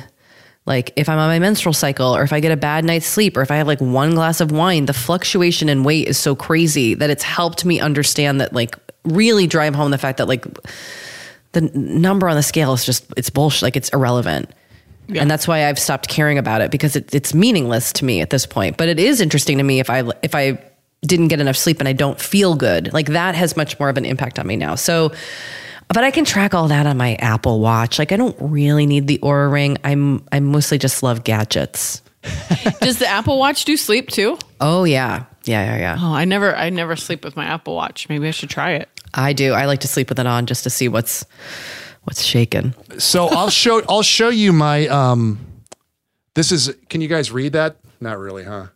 [0.68, 3.38] like if I'm on my menstrual cycle or if I get a bad night's sleep
[3.38, 6.36] or if I have like one glass of wine, the fluctuation in weight is so
[6.36, 10.46] crazy that it's helped me understand that like really drive home the fact that like
[11.54, 14.52] the number on the scale is just it's bullshit like it's irrelevant.
[15.16, 18.30] And that's why i've stopped caring about it because it, it's meaningless to me at
[18.30, 18.76] this point.
[18.76, 20.62] But it is interesting to me if i if i
[21.06, 22.92] didn't get enough sleep and i don't feel good.
[22.92, 24.76] Like that has much more of an impact on me now.
[24.76, 25.14] So
[25.90, 29.08] but i can track all that on my apple watch like i don't really need
[29.08, 32.02] the Oura ring i'm i mostly just love gadgets
[32.82, 34.38] does the Apple Watch do sleep too?
[34.60, 38.10] oh yeah yeah yeah yeah Oh, I never, I never sleep with my Apple Watch.
[38.10, 38.90] Maybe I should try it.
[39.14, 41.26] i do i like to sleep with it on just to see what's
[42.04, 45.40] what's shaking So I'll show I'll show you my um.
[46.34, 46.76] This is.
[46.90, 47.78] Can you guys read that?
[48.02, 48.68] Not really, huh?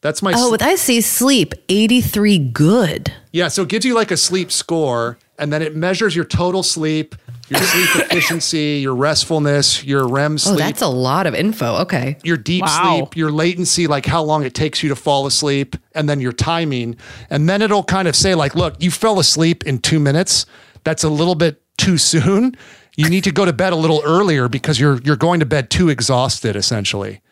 [0.00, 0.32] That's my.
[0.34, 4.50] oh sl- i see sleep 83 good Yeah, so it gives you like a sleep
[4.50, 7.14] score, and then it measures your total sleep,
[7.48, 10.54] your sleep efficiency, your restfulness, your REM oh, sleep.
[10.54, 11.76] Oh, that's a lot of info.
[11.78, 12.16] Okay.
[12.22, 12.98] your deep Wow.
[12.98, 16.32] sleep, your latency, like how long it takes you to fall asleep, and then your
[16.32, 16.96] timing.
[17.30, 20.46] And then it'll kind of say, like, look, you fell asleep in two minutes.
[20.84, 22.54] That's a little bit too soon.
[22.96, 25.70] You need to go to bed a little earlier because you're you're going to bed
[25.70, 27.22] too exhausted, essentially.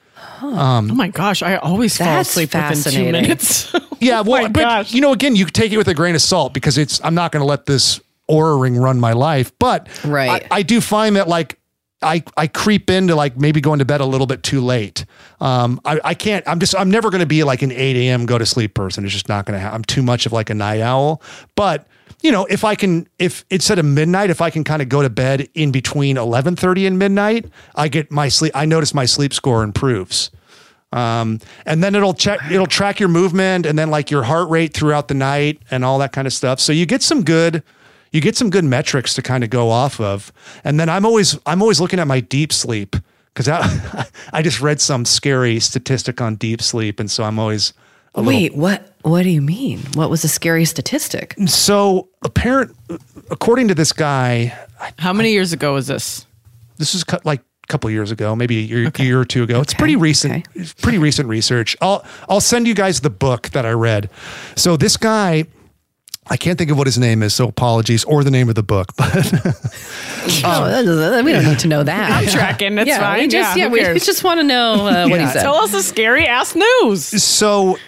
[0.41, 3.72] Oh my gosh, I always fall asleep within two minutes.
[4.01, 4.95] Yeah, well, my but gosh.
[4.95, 7.01] you know, again, you take it with a grain of salt because it's.
[7.03, 10.47] I'm not going to let this Oura ring run my life, but Right.
[10.53, 11.59] I, I do find that like
[12.01, 15.05] I I creep into like maybe going to bed a little bit too late.
[15.41, 16.47] Um, I I can't.
[16.47, 16.76] I'm just.
[16.76, 18.24] I'm never going to be like an 8 a.m.
[18.24, 19.05] go to sleep person.
[19.05, 19.74] It's just not going to happen.
[19.74, 21.20] I'm too much of like a night owl.
[21.57, 21.89] But
[22.23, 25.03] you know, if I can, if instead of midnight, if I can kind of go
[25.03, 28.53] to bed in between 11:30 and midnight, I get my sleep.
[28.55, 30.31] I notice my sleep score improves.
[30.91, 34.73] Um, and then it'll check, it'll track your movement and then like your heart rate
[34.73, 36.61] throughout the night and all that kind of stuff.
[36.61, 37.62] So you get some good,
[38.11, 40.33] you get some good metrics to kind of go off of.
[40.64, 42.97] And then I'm always, I'm always looking at my deep sleep
[43.35, 47.01] because I, I just read some scary statistic on deep sleep.
[47.01, 47.75] And so I'm always,
[48.19, 48.95] a little- Wait, what?
[49.03, 49.81] What do you mean?
[49.95, 51.35] What was the scary statistic?
[51.47, 52.77] so apparent,
[53.31, 54.57] according to this guy,
[54.99, 56.27] How many years ago was this?
[56.79, 59.43] this is cut like a couple years ago, maybe a year, a year or two
[59.43, 59.61] ago.
[59.61, 60.61] It's pretty recent, okay.
[60.61, 61.77] it's pretty recent research.
[61.81, 64.11] I'll I'll send you guys the book that I read.
[64.57, 65.45] So this guy,
[66.31, 68.62] I can't think of what his name is, so apologies, or the name of the
[68.62, 69.51] book, but oh,
[70.45, 72.11] um, uh, uh, we don't need to know that.
[72.11, 72.75] I'm tracking.
[72.75, 73.21] That's yeah, fine.
[73.21, 75.43] we just yeah, yeah, we just want to know uh, what he said.
[75.43, 77.05] Tell us the scary ass news.
[77.23, 77.79] so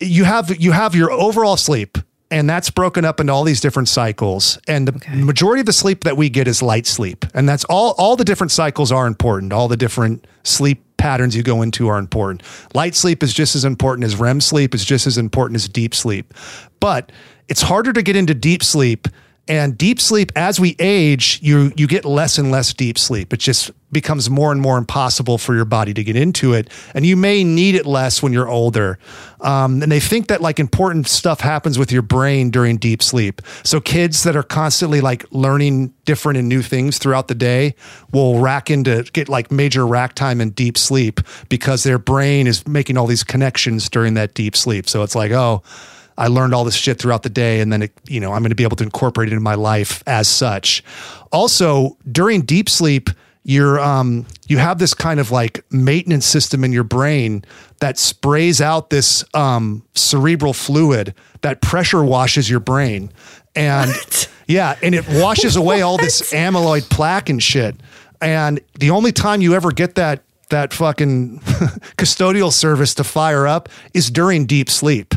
[0.00, 1.98] you have you have your overall sleep
[2.30, 4.58] and that's broken up into all these different cycles.
[4.68, 7.24] And the majority of the sleep that we get is light sleep.
[7.34, 9.52] And that's all all the different cycles are important.
[9.52, 12.42] All the different sleep patterns you go into are important.
[12.74, 14.74] Light sleep is just as important as REM sleep.
[14.74, 16.34] Is just as important as deep sleep.
[16.80, 17.12] But
[17.48, 19.08] it's harder to get into deep sleep
[19.48, 23.32] and deep sleep as we age you you get less and less deep sleep.
[23.32, 26.68] It just becomes more and more impossible for your body to get into it.
[26.94, 28.98] And you may need it less when you're older.
[29.40, 33.40] Um, and they think that like important stuff happens with your brain during deep sleep.
[33.64, 37.74] So kids that are constantly like learning different and new things throughout the day
[38.12, 42.66] will rack into get like major rack time in deep sleep because their brain is
[42.66, 44.88] making all these connections during that deep sleep.
[44.88, 45.62] So it's like oh
[46.18, 48.50] I learned all this shit throughout the day, and then it, you know I'm going
[48.50, 50.84] to be able to incorporate it in my life as such.
[51.32, 53.08] Also, during deep sleep,
[53.44, 57.44] you're um, you have this kind of like maintenance system in your brain
[57.80, 63.10] that sprays out this um, cerebral fluid that pressure washes your brain,
[63.54, 63.90] and
[64.48, 67.76] yeah, and it washes away all this amyloid plaque and shit.
[68.20, 71.38] And the only time you ever get that that fucking
[71.96, 75.14] custodial service to fire up is during deep sleep.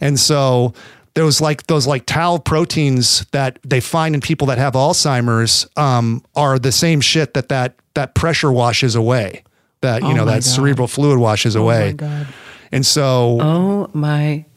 [0.00, 0.74] And so
[1.14, 6.24] those like those like tau proteins that they find in people that have Alzheimer's um,
[6.34, 9.44] are the same shit that that that pressure washes away.
[9.80, 10.44] That you know that God.
[10.44, 11.92] cerebral fluid washes away.
[11.92, 12.26] God.
[12.72, 14.44] And so oh my!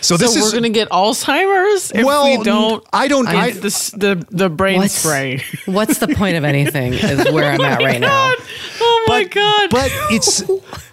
[0.00, 2.38] So this so we're is gonna get Alzheimer's if well.
[2.38, 2.84] we don't.
[2.92, 3.26] I don't.
[3.26, 5.42] I, get this, the the brain What's- spray.
[5.66, 6.94] What's the point of anything?
[6.94, 8.34] Is where I'm at right oh now.
[8.80, 9.70] Oh my but, god!
[9.70, 10.42] But it's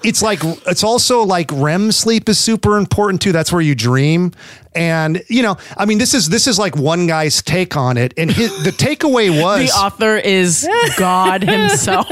[0.04, 3.32] it's like it's also like REM sleep is super important too.
[3.32, 4.32] That's where you dream.
[4.76, 8.14] And you know, I mean, this is this is like one guy's take on it,
[8.18, 12.10] and his, the takeaway was, the author is God himself.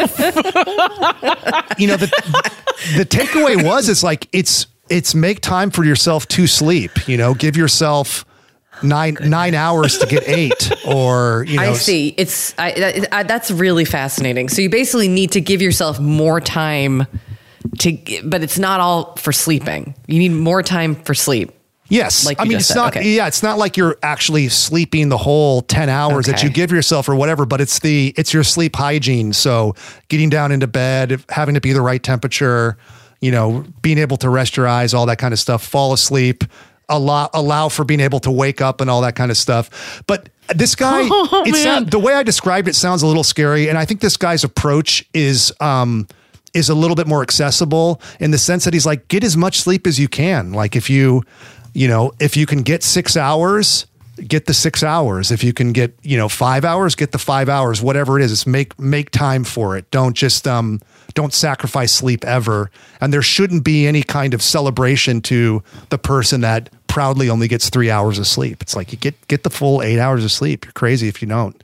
[1.79, 2.07] you know, the
[2.97, 7.07] the takeaway was, it's like it's it's make time for yourself to sleep.
[7.07, 8.25] You know, give yourself
[8.83, 12.13] nine nine hours to get eight, or you know, I see.
[12.17, 14.49] It's I, that- I, that's really fascinating.
[14.49, 17.07] So you basically need to give yourself more time
[17.79, 19.95] to, but it's not all for sleeping.
[20.07, 21.51] You need more time for sleep.
[21.91, 22.25] Yes.
[22.25, 23.13] Like I mean, it's said, not, okay.
[23.13, 27.09] yeah, it's not like you're actually sleeping the whole 10 hours that you give yourself
[27.09, 29.33] or whatever, but it's the, it's your sleep hygiene.
[29.33, 29.75] So
[30.07, 32.77] getting down into bed, having to be the right temperature,
[33.21, 36.43] you know, being able to rest your eyes, all that kind of stuff, fall asleep,
[36.89, 40.03] allow, allow for being able to wake up and all that kind of stuff.
[40.07, 41.83] But this guy, Oh, it's man.
[41.83, 43.69] not, the way I described it sounds a little scary.
[43.69, 46.07] And I think this guy's approach is, um,
[46.53, 49.61] is a little bit more accessible in the sense that he's like, get as much
[49.61, 50.51] sleep as you can.
[50.51, 51.23] Like if you,
[51.73, 53.85] you know, if you can get six hours,
[54.27, 55.31] get the six hours.
[55.31, 58.31] If you can get, you know, five hours, get the five hours, whatever it is,
[58.33, 59.89] it's make, make time for it.
[59.91, 60.81] Don't just, um,
[61.13, 62.71] don't sacrifice sleep ever.
[62.99, 67.69] And there shouldn't be any kind of celebration to the person that proudly only gets
[67.69, 68.61] three hours of sleep.
[68.61, 70.65] It's like you get, get the full eight hours of sleep.
[70.65, 71.61] You're crazy if you don't.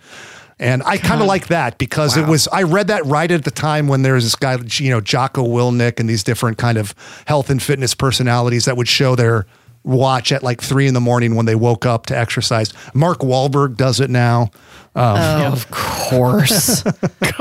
[0.60, 3.52] And I kind of like that because it was, I read that right at the
[3.52, 6.96] time when there was this guy, you know, Jocko Willink and these different kind of
[7.28, 9.46] health and fitness personalities that would show their
[9.88, 12.74] watch at like three in the morning when they woke up to exercise.
[12.94, 14.52] Mark Wahlberg does it now.
[14.96, 16.84] Um, oh, of course.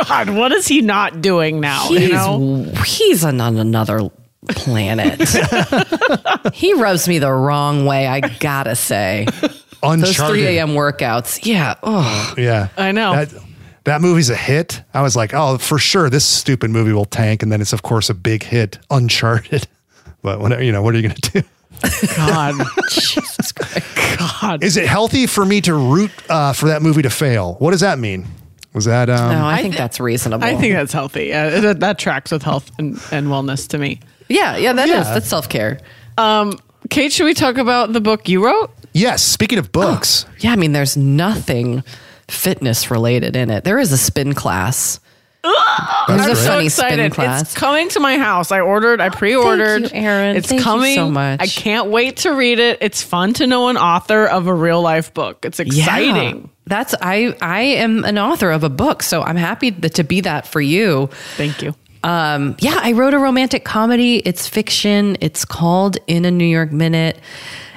[0.06, 1.88] God, what is he not doing now?
[1.88, 2.72] he's you know?
[2.84, 4.10] he's on another
[4.48, 5.20] planet.
[6.54, 8.06] he rubs me the wrong way.
[8.06, 10.34] I gotta say, those Uncharted.
[10.36, 10.68] 3 a.m.
[10.70, 11.44] workouts.
[11.44, 11.74] Yeah.
[11.82, 12.68] Oh, Yeah.
[12.76, 13.12] I know.
[13.24, 13.42] That,
[13.84, 14.82] that movie's a hit.
[14.94, 17.42] I was like, oh, for sure, this stupid movie will tank.
[17.42, 19.66] And then it's, of course, a big hit, Uncharted.
[20.22, 21.48] But whatever, you know, what are you going to do?
[22.16, 22.54] God,
[22.90, 23.86] Jesus Christ.
[24.18, 24.62] God.
[24.64, 27.54] Is it healthy for me to root uh, for that movie to fail?
[27.54, 28.26] What does that mean?
[28.72, 30.44] Was that um, No, I, I think that's reasonable.
[30.44, 31.32] I think that's healthy.
[31.32, 34.00] Uh, that, that tracks with health and, and wellness to me.
[34.28, 35.14] yeah, yeah, that is Yeah.
[35.14, 35.80] that's self care.
[36.18, 36.58] Um,
[36.90, 38.70] Kate, should we talk about the book you wrote?
[38.92, 39.22] yes?
[39.22, 41.82] Speaking of books, Yeah, I mean, there's nothing
[42.28, 43.64] fitness related in it.
[43.64, 45.00] There is a spin class.
[46.08, 46.36] That's great.
[46.36, 47.12] so excited.
[47.18, 48.52] It's coming to my house.
[48.52, 49.82] I ordered, I pre-ordered.
[49.82, 50.36] you, Erin.
[50.36, 50.94] It's Thank you coming.
[50.94, 51.40] so much.
[51.40, 52.78] I can't wait to read it.
[52.80, 55.44] It's fun to know an author of a real life book.
[55.44, 56.40] It's exciting.
[56.40, 56.46] Yeah.
[56.68, 60.46] That's I I am an author of a book, so I'm happy to be that
[60.48, 61.08] for you.
[61.36, 61.74] Thank you.
[62.02, 64.18] Um, yeah, I wrote a romantic comedy.
[64.18, 65.16] It's fiction.
[65.20, 67.20] It's called In a New York Minute.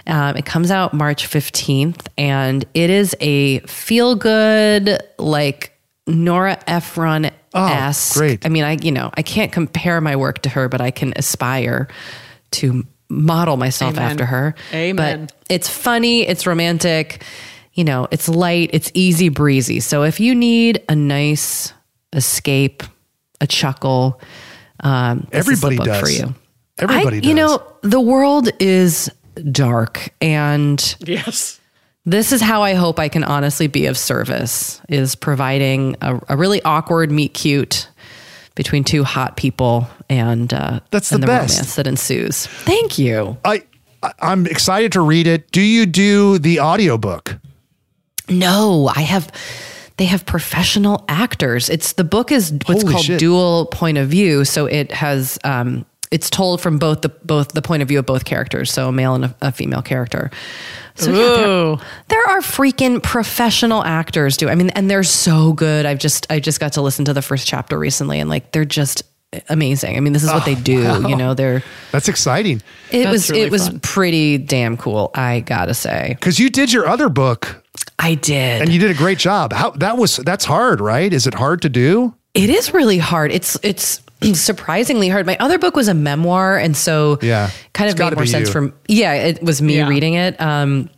[0.05, 7.29] Um, it comes out March 15th, and it is a feel good, like Nora Ephron
[7.53, 8.15] esque.
[8.15, 8.45] Oh, great.
[8.45, 11.13] I mean, I you know I can't compare my work to her, but I can
[11.15, 11.87] aspire
[12.51, 14.11] to model myself Amen.
[14.11, 14.55] after her.
[14.73, 15.25] Amen.
[15.25, 16.27] But it's funny.
[16.27, 17.23] It's romantic.
[17.73, 18.69] You know, it's light.
[18.73, 19.79] It's easy breezy.
[19.79, 21.73] So if you need a nice
[22.13, 22.83] escape,
[23.41, 24.19] a chuckle,
[24.81, 26.01] um, this is the Everybody book does.
[26.01, 26.35] for you.
[26.77, 27.29] Everybody I, does.
[27.29, 29.09] You know, the world is
[29.51, 31.58] dark, and Yes.
[32.09, 36.37] This is how I hope I can honestly be of service: is providing a, a
[36.37, 37.89] really awkward meet cute
[38.55, 41.55] between two hot people, and uh, That's and the best.
[41.57, 42.45] romance that ensues.
[42.47, 43.37] Thank you.
[43.45, 43.63] I,
[44.03, 45.51] I I'm excited to read it.
[45.51, 47.37] Do you do the audiobook?
[48.27, 49.31] No, I have.
[49.97, 51.69] They have professional actors.
[51.69, 53.19] It's the book is what's Holy called shit.
[53.19, 54.45] dual point of view.
[54.45, 58.05] So it has um, it's told from both the both the point of view of
[58.05, 58.71] both characters.
[58.71, 60.31] So a male and a, a female character.
[60.95, 64.37] So yeah, there, there are freaking professional actors.
[64.37, 64.69] Do I mean?
[64.71, 65.85] And they're so good.
[65.85, 68.65] I've just I just got to listen to the first chapter recently, and like they're
[68.65, 69.03] just
[69.47, 69.95] amazing.
[69.95, 71.07] I mean, this is what they oh, do.
[71.07, 73.79] You know, they're That's exciting it That's was really it was fun.
[73.79, 75.11] pretty damn cool.
[75.13, 77.63] I gotta say, because you did your other book
[77.97, 78.61] I did.
[78.61, 79.53] and you did a great job.
[79.53, 81.11] How that was that's hard, right?
[81.11, 82.15] Is it hard to do?
[82.33, 83.31] It is really hard.
[83.31, 84.01] It's it's
[84.33, 85.25] surprisingly hard.
[85.25, 87.49] My other book was a memoir, and so Yeah.
[87.73, 88.53] kind of gotta made more sense you.
[88.53, 89.13] from yeah.
[89.13, 89.87] It was me Yeah.
[89.87, 90.39] reading it.
[90.41, 90.89] Um,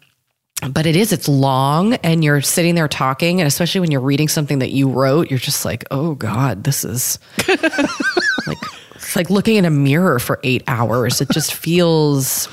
[0.69, 1.11] but it is.
[1.11, 4.89] It's long, and you're sitting there talking, and especially when you're reading something that you
[4.89, 7.17] wrote, you're just like, oh god, this is
[7.47, 8.57] like
[8.95, 11.19] it's like looking in a mirror for eight hours.
[11.19, 12.47] It just feels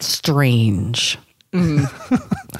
[0.00, 1.18] strange.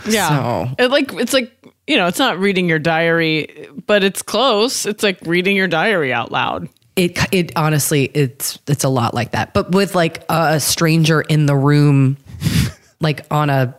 [0.07, 0.29] Yeah.
[0.29, 1.53] So- It like it's like
[1.87, 4.85] you know, it's not reading your diary, but it's close.
[4.87, 6.69] It's like reading your diary out loud.
[6.99, 11.47] It it honestly it's it's a lot like that, but with like a stranger in
[11.47, 12.17] the room
[13.01, 13.75] like on a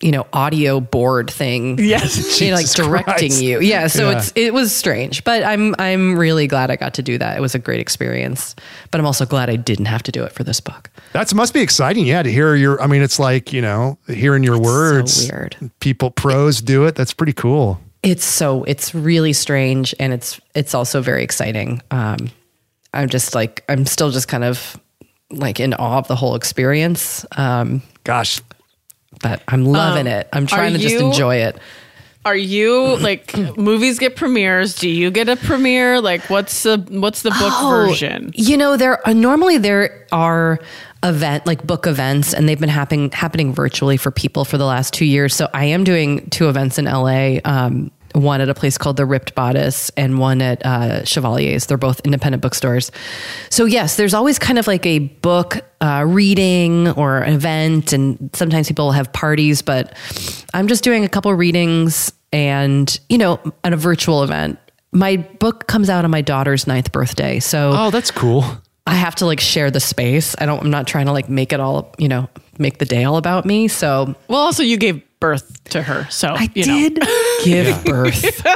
[0.00, 1.78] you know audio board thing.
[1.92, 2.34] Yes.
[2.36, 3.42] She like directing Christ.
[3.42, 3.60] you.
[3.60, 4.18] Yeah, so Yeah.
[4.18, 7.36] it's it was strange, but I'm I'm really glad I got to do that.
[7.36, 8.56] It was a great experience.
[8.90, 10.90] But I'm also glad I didn't have to do it for this book.
[11.12, 12.06] that must be exciting.
[12.06, 12.82] Yeah, to hear your.
[12.82, 15.30] I mean, it's like you know, hearing your words.
[15.30, 15.56] weird.
[15.80, 16.94] People pros do it.
[16.96, 17.78] That's pretty cool.
[18.02, 21.80] It's so it's really strange and it's it's also very exciting.
[21.92, 22.16] Um
[22.94, 24.78] I'm just like I'm still just kind of
[25.30, 27.24] like in awe of the whole experience.
[27.36, 28.40] Um Gosh,
[29.22, 30.28] but I'm loving Um, it.
[30.32, 31.56] I'm trying are to just enjoy it.
[32.24, 34.76] Are you like movies get premieres?
[34.76, 36.00] Do you get a premiere?
[36.00, 37.52] Like what's the what's the book
[37.88, 38.30] version?
[38.34, 40.58] You know, there uh, normally there are
[41.04, 44.94] event like book events, and they've been happening happening virtually for people for the last
[44.94, 45.34] two years.
[45.34, 47.38] So I am doing two events in LA.
[47.44, 51.66] Um, one at a place called the Ripped Bodice, and one at uh, Chevalier's.
[51.66, 52.90] They're both independent bookstores.
[53.50, 58.30] So yes, there's always kind of like a book uh, reading or an event, and
[58.34, 59.62] sometimes people will have parties.
[59.62, 59.96] But
[60.54, 64.58] I'm just doing a couple readings and you know, at a virtual event.
[64.94, 68.44] My book comes out on my daughter's ninth birthday, so oh, that's cool.
[68.86, 70.34] I have to like share the space.
[70.38, 70.60] I don't.
[70.62, 71.94] I'm not trying to like make it all.
[71.98, 72.28] You know,
[72.58, 73.68] make the day all about me.
[73.68, 76.78] So Well, also you gave birth to her, so I you know.
[76.88, 76.98] did
[77.44, 78.46] give birth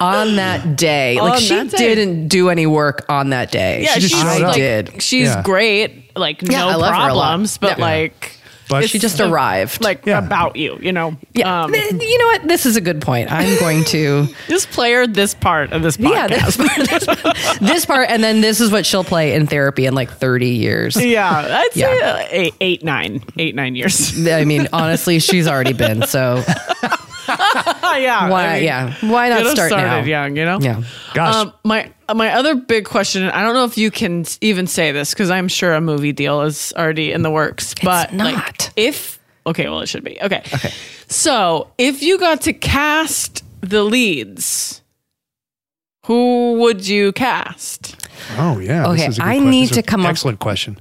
[0.00, 1.18] on that day.
[1.18, 1.76] On like she day.
[1.94, 3.82] didn't do any work on that day.
[3.82, 5.02] Yeah, She just she's like did.
[5.02, 5.42] she's Yeah.
[5.42, 7.22] great, like Yeah, I no love her a lot.
[7.24, 7.84] problems, but Yeah.
[7.84, 8.36] like
[8.68, 9.82] But She just arrived.
[9.82, 10.18] like Yeah.
[10.24, 11.16] about you, you know.
[11.34, 11.64] yeah.
[11.64, 12.48] Um, Th- you know what?
[12.48, 13.30] This is a good point.
[13.30, 14.26] I'm going to.
[14.48, 16.56] just play her this part of this yeah, podcast.
[16.88, 20.10] this part, this part, and then this is what she'll play in therapy in like
[20.10, 20.96] 30 years.
[20.96, 21.30] Yeah,
[21.60, 22.06] I'd say Yeah.
[22.22, 24.26] uh, eight, eight, nine, eight, nine years.
[24.28, 26.06] I mean, honestly, she's already been.
[26.06, 26.42] So
[27.96, 28.46] yeah, why?
[28.46, 30.04] I mean, yeah, why not start started now?
[30.04, 30.58] young, you know.
[30.60, 30.82] Yeah.
[31.14, 34.92] gosh, Um, my my other big question, I don't know if you can even say
[34.92, 38.70] this because I'm sure a movie deal is already in the works, but like, not.
[38.76, 40.42] if okay, well, it should be okay.
[40.54, 40.70] Okay,
[41.08, 44.82] so if you got to cast the leads,
[46.06, 47.96] who would you cast?
[48.38, 48.86] oh yeah.
[48.88, 50.78] okay, this is a good I que- need this to a come up- Excellent question.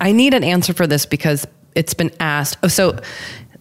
[0.00, 2.58] I need an answer for this because it's been asked.
[2.62, 2.98] Oh, so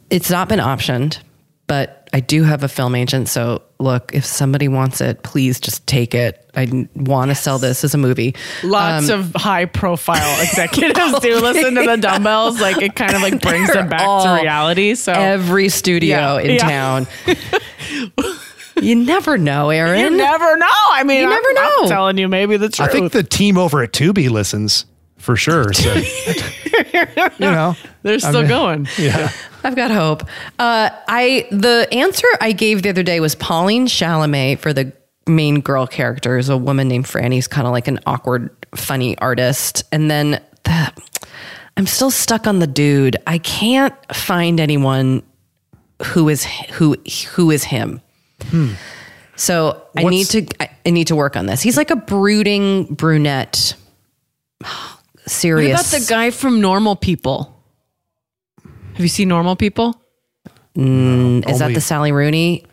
[0.10, 1.20] it's not been optioned,
[1.68, 3.30] but I do have a film agent.
[3.30, 6.40] So look, if somebody wants it, please just take it.
[6.56, 8.36] I want to sell this as a movie.
[8.64, 12.62] Lots Um, of high profile executives do listen to the dumbbells.
[12.62, 14.94] Like it kind of like brings them back all- to reality.
[14.96, 16.58] So Every studio Yeah, in yeah.
[16.60, 17.08] town.
[18.82, 20.00] you never know, Erin.
[20.00, 20.68] you never know.
[20.92, 21.90] I mean, You I'm- never I'm know.
[21.90, 22.90] telling you, maybe the truth.
[22.90, 24.86] I think the team over at Tubi listens
[25.18, 25.72] for sure.
[25.74, 28.88] So, you know, They're still mean- going.
[28.98, 29.32] yeah.
[29.64, 30.24] I've got hope.
[30.60, 34.92] Uh, I the answer I gave the other day was Pauline Chalamet for the
[35.28, 37.36] main girl character is a woman named Franny.
[37.36, 40.94] Who's kind of like an awkward, funny artist, and then the,
[41.78, 43.18] I'm still stuck on the dude.
[43.26, 45.24] I can't find anyone
[46.04, 46.98] who is who
[47.34, 48.02] who is him.
[49.36, 51.62] So I need to I, I need to work on this.
[51.62, 53.76] He's like a brooding brunette.
[55.26, 55.78] Serious.
[55.78, 57.63] What about the guy from Normal People?
[58.94, 60.00] Have you seen Normal People?
[60.76, 60.84] Is
[61.60, 62.66] that Only- the Sally Rooney?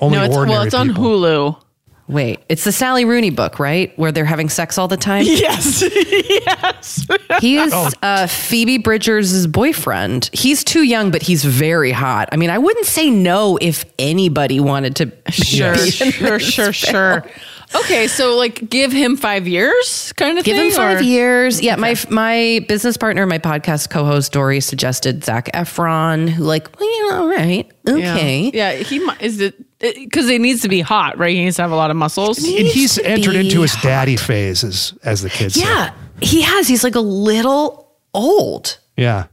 [0.00, 1.04] Only no, it's well, ordinary it's on people.
[1.04, 1.60] Hulu.
[2.06, 3.96] Wait, it's the Sally Rooney book, right?
[3.98, 5.24] Where they're having sex all the time.
[5.26, 5.82] Yes,
[6.28, 7.06] yes.
[7.40, 7.90] He is Oh.
[8.02, 10.28] uh, Phoebe Bridgers' boyfriend.
[10.32, 12.28] He's too young, but he's very hot.
[12.30, 15.12] I mean, I wouldn't say no if anybody wanted to.
[15.32, 15.92] Sure, Yes.
[15.94, 17.24] sure, sure, sure.
[17.76, 20.70] Okay, so like give him five years, kind of Give thing.
[20.70, 21.60] him five or- years.
[21.60, 26.88] Yeah, my my business partner, my podcast co-host Dory suggested Zac Efron, who like, well,
[26.88, 28.50] you know, all right, okay.
[28.54, 31.34] Yeah, he mi- is it because it needs to be hot, right?
[31.34, 32.38] He needs to have a lot of muscles.
[32.38, 35.62] And he's entered into his daddy phase, as, as the kids say.
[35.62, 35.92] Yeah,
[36.22, 36.66] he has.
[36.68, 38.78] He's like a little old.
[38.96, 39.26] Yeah.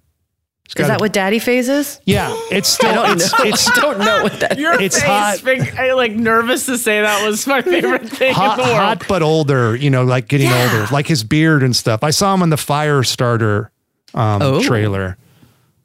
[0.77, 1.99] He's Is that a- what daddy phase is?
[2.05, 2.33] Yeah.
[2.49, 4.57] It's still, it's, it's I don't know what that.
[4.57, 5.41] Your It's face, hot.
[5.43, 8.77] being- I like nervous to say that was my favorite thing hot, in the world.
[8.81, 10.69] hot but older, you know, like getting Yeah.
[10.73, 12.03] older, like his beard and stuff.
[12.03, 13.67] I saw him on the Firestarter
[14.13, 14.61] um, Oh.
[14.61, 15.17] trailer.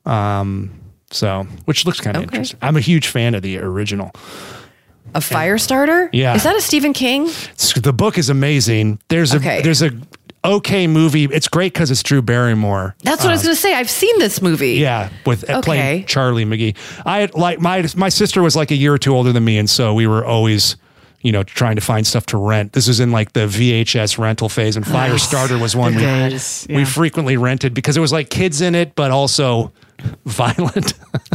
[0.04, 0.70] Um,
[1.10, 2.36] so, which looks kind of Okay.
[2.36, 2.58] interesting.
[2.62, 4.12] I'm a huge fan of the original.
[5.14, 6.10] A fire starter?
[6.12, 6.34] Yeah.
[6.34, 7.26] Is that a Stephen King?
[7.26, 9.00] It's- the book is amazing.
[9.08, 9.90] There's a there's a
[10.46, 11.24] okay movie.
[11.24, 12.94] It's great because it's Drew Barrymore.
[13.02, 13.74] That's what I was going to say.
[13.74, 14.78] I've seen this movie.
[14.78, 15.62] Uh, Yeah, with uh, Okay.
[15.62, 16.76] playing Charlie McGee.
[17.04, 19.58] I had like my my sister was like a year or two older than me,
[19.58, 20.76] and so we were always,
[21.22, 22.72] you know, trying to find stuff to rent.
[22.72, 26.84] This was in like the VHS rental phase, and Firestarter was one we days, we
[26.84, 29.72] frequently rented because it was like kids in it, but also
[30.24, 30.94] violent.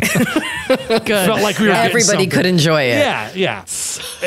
[0.67, 1.05] Good.
[1.07, 2.97] Felt like we were Everybody could enjoy it.
[2.99, 3.61] Yeah, yeah.
[3.61, 3.67] It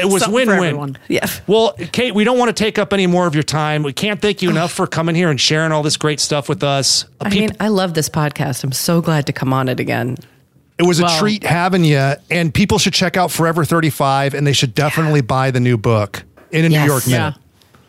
[0.07, 0.59] was Something for win-win.
[0.59, 0.99] everyone.
[1.09, 1.27] Yeah.
[1.47, 3.83] Well, Kate, we don't want to take up any more of your time.
[3.83, 6.63] We can't thank you enough for coming here and sharing all this great stuff with
[6.63, 7.07] us.
[7.21, 8.65] I mean, I love this podcast.
[8.65, 10.17] I'm so glad to come on it again.
[10.79, 14.47] It was a Well- treat having you, and people should check out Forever 35, and
[14.47, 16.81] they should definitely buy the new book in a Yes.
[16.81, 17.33] New York Yeah.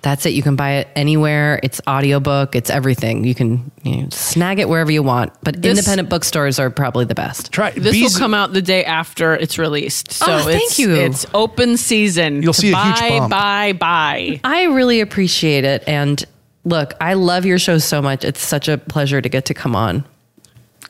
[0.06, 0.12] Minute.
[0.16, 0.30] That's it.
[0.30, 1.60] You can buy it anywhere.
[1.64, 2.56] It's audiobook.
[2.56, 3.24] It's everything.
[3.24, 5.34] You can you know, snag it wherever you want.
[5.44, 7.52] But This- independent bookstores are probably the best.
[7.52, 10.12] Try This Bees- will come out the day after it's released.
[10.12, 10.94] So Oh, thank it's, you.
[10.94, 12.42] It's open season.
[12.44, 13.32] You'll to see a buy, huge bump.
[13.32, 14.40] Buy, buy.
[14.44, 15.84] I really appreciate it.
[15.88, 16.24] And
[16.64, 18.24] look, I love your show so much.
[18.24, 20.04] It's such a pleasure to get to come on.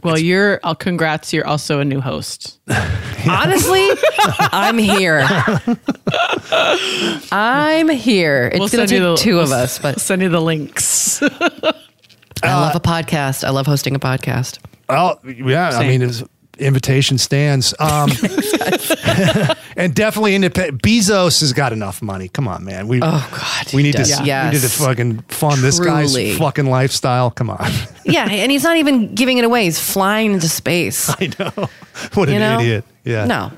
[0.03, 0.59] Well, you're.
[0.63, 1.33] Uh, congrats.
[1.33, 2.59] You're also a new host.
[3.29, 3.89] Honestly,
[4.51, 5.25] I'm here.
[7.31, 8.47] I'm here.
[8.53, 10.29] It's We'll going send to you take the- two of we'll us, but Send you
[10.29, 11.21] the links.
[11.23, 11.27] I
[12.43, 13.43] love a podcast.
[13.43, 14.59] I love hosting a podcast.
[14.89, 15.69] Oh, yeah.
[15.69, 16.23] I mean, his
[16.57, 17.73] invitation stands.
[17.79, 18.09] Um,
[19.77, 20.81] and definitely independent.
[20.81, 22.27] Bezos has got enough money.
[22.29, 22.87] Come on, man.
[22.87, 23.73] We, Oh, God.
[23.73, 24.19] we need to, does.
[24.19, 27.31] we need to fucking fund this guy's fucking lifestyle.
[27.31, 27.69] Come on.
[28.07, 29.63] Yeah, and he's not even giving it away.
[29.63, 31.09] He's flying into space.
[31.09, 31.69] I know.
[32.13, 32.59] What an You know?
[32.59, 32.85] idiot.
[33.03, 33.25] Yeah.
[33.25, 33.51] No.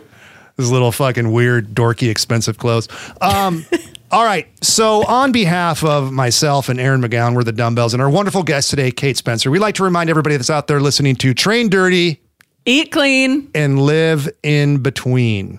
[0.56, 2.88] His little fucking weird, dorky, expensive clothes.
[3.20, 3.66] Um,
[4.10, 4.48] all right.
[4.64, 8.70] So, on behalf of myself and Erin McGowan, we're the dumbbells, and our wonderful guest
[8.70, 12.22] today, Kate Spencer, we'd like to remind everybody that's out there listening to Train Dirty
[12.70, 13.50] Eat clean.
[13.56, 15.58] and Live in Between.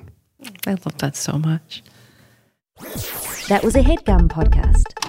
[0.67, 1.83] I love that so much.
[3.49, 5.08] That was a headgum podcast.